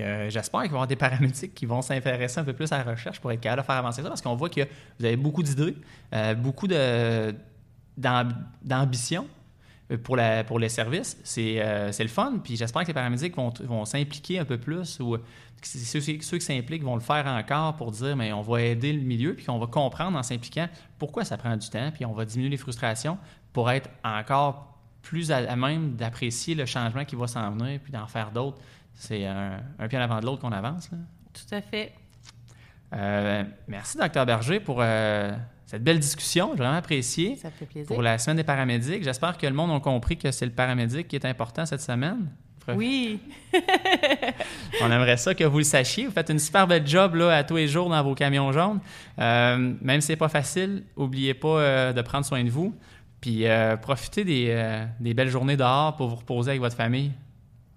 [0.00, 2.78] Euh, J'espère qu'il va y avoir des paramédics qui vont s'intéresser un peu plus à
[2.78, 4.62] la recherche pour être capable de faire avancer ça, parce qu'on voit que
[4.98, 5.76] vous avez beaucoup d'idées,
[6.14, 7.34] euh, beaucoup de-
[7.96, 9.26] d'am- d'ambition
[9.96, 11.16] pour, la, pour les services.
[11.24, 14.58] C'est euh, c'est le fun, puis j'espère que les paramédics vont, vont s'impliquer un peu
[14.58, 15.16] plus, ou
[15.62, 19.00] ceux, ceux qui s'impliquent vont le faire encore pour dire, mais on va aider le
[19.00, 20.68] milieu, puis on va comprendre en s'impliquant
[20.98, 23.18] pourquoi ça prend du temps, puis on va diminuer les frustrations
[23.52, 27.92] pour être encore plus à, à même d'apprécier le changement qui va s'en venir, puis
[27.92, 28.58] d'en faire d'autres.
[28.94, 30.90] C'est un, un pied en avant de l'autre qu'on avance.
[30.90, 30.98] là.
[31.32, 31.92] Tout à fait.
[32.94, 35.32] Euh, merci, Dr Berger, pour euh,
[35.68, 36.50] cette belle discussion.
[36.52, 37.36] J'ai vraiment apprécié.
[37.36, 37.86] Ça fait plaisir.
[37.86, 41.06] Pour la semaine des paramédics, j'espère que le monde a compris que c'est le paramédic
[41.08, 42.30] qui est important cette semaine.
[42.74, 43.18] Oui.
[44.82, 46.06] On aimerait ça que vous le sachiez.
[46.06, 48.80] Vous faites une super belle job là, à tous les jours dans vos camions jaunes.
[49.18, 52.74] Euh, même si c'est pas facile, n'oubliez pas euh, de prendre soin de vous.
[53.20, 57.12] Puis euh, profitez des, des belles journées dehors pour vous reposer avec votre famille.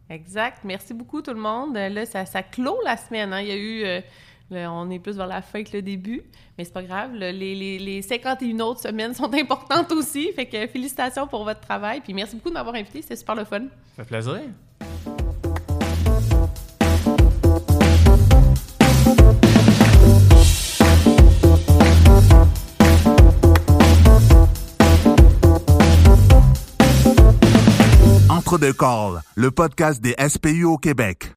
[0.10, 0.60] Exact.
[0.66, 1.76] Merci beaucoup, tout le monde.
[1.76, 3.32] Là, ça, ça clôt la semaine.
[3.34, 3.42] hein.
[3.42, 4.02] Il y a eu.
[4.52, 6.22] Euh, on est plus vers la fin que le début,
[6.58, 7.12] mais c'est pas grave.
[7.14, 10.32] Le- les, les, les 51 autres semaines sont importantes aussi.
[10.34, 12.02] Fait que félicitations pour votre travail.
[12.02, 13.02] Puis merci beaucoup de m'avoir invité.
[13.02, 13.62] C'était super le fun.
[13.96, 14.40] Ça fait plaisir.
[28.30, 31.30] Entre deux calls, le podcast des SPU au Québec.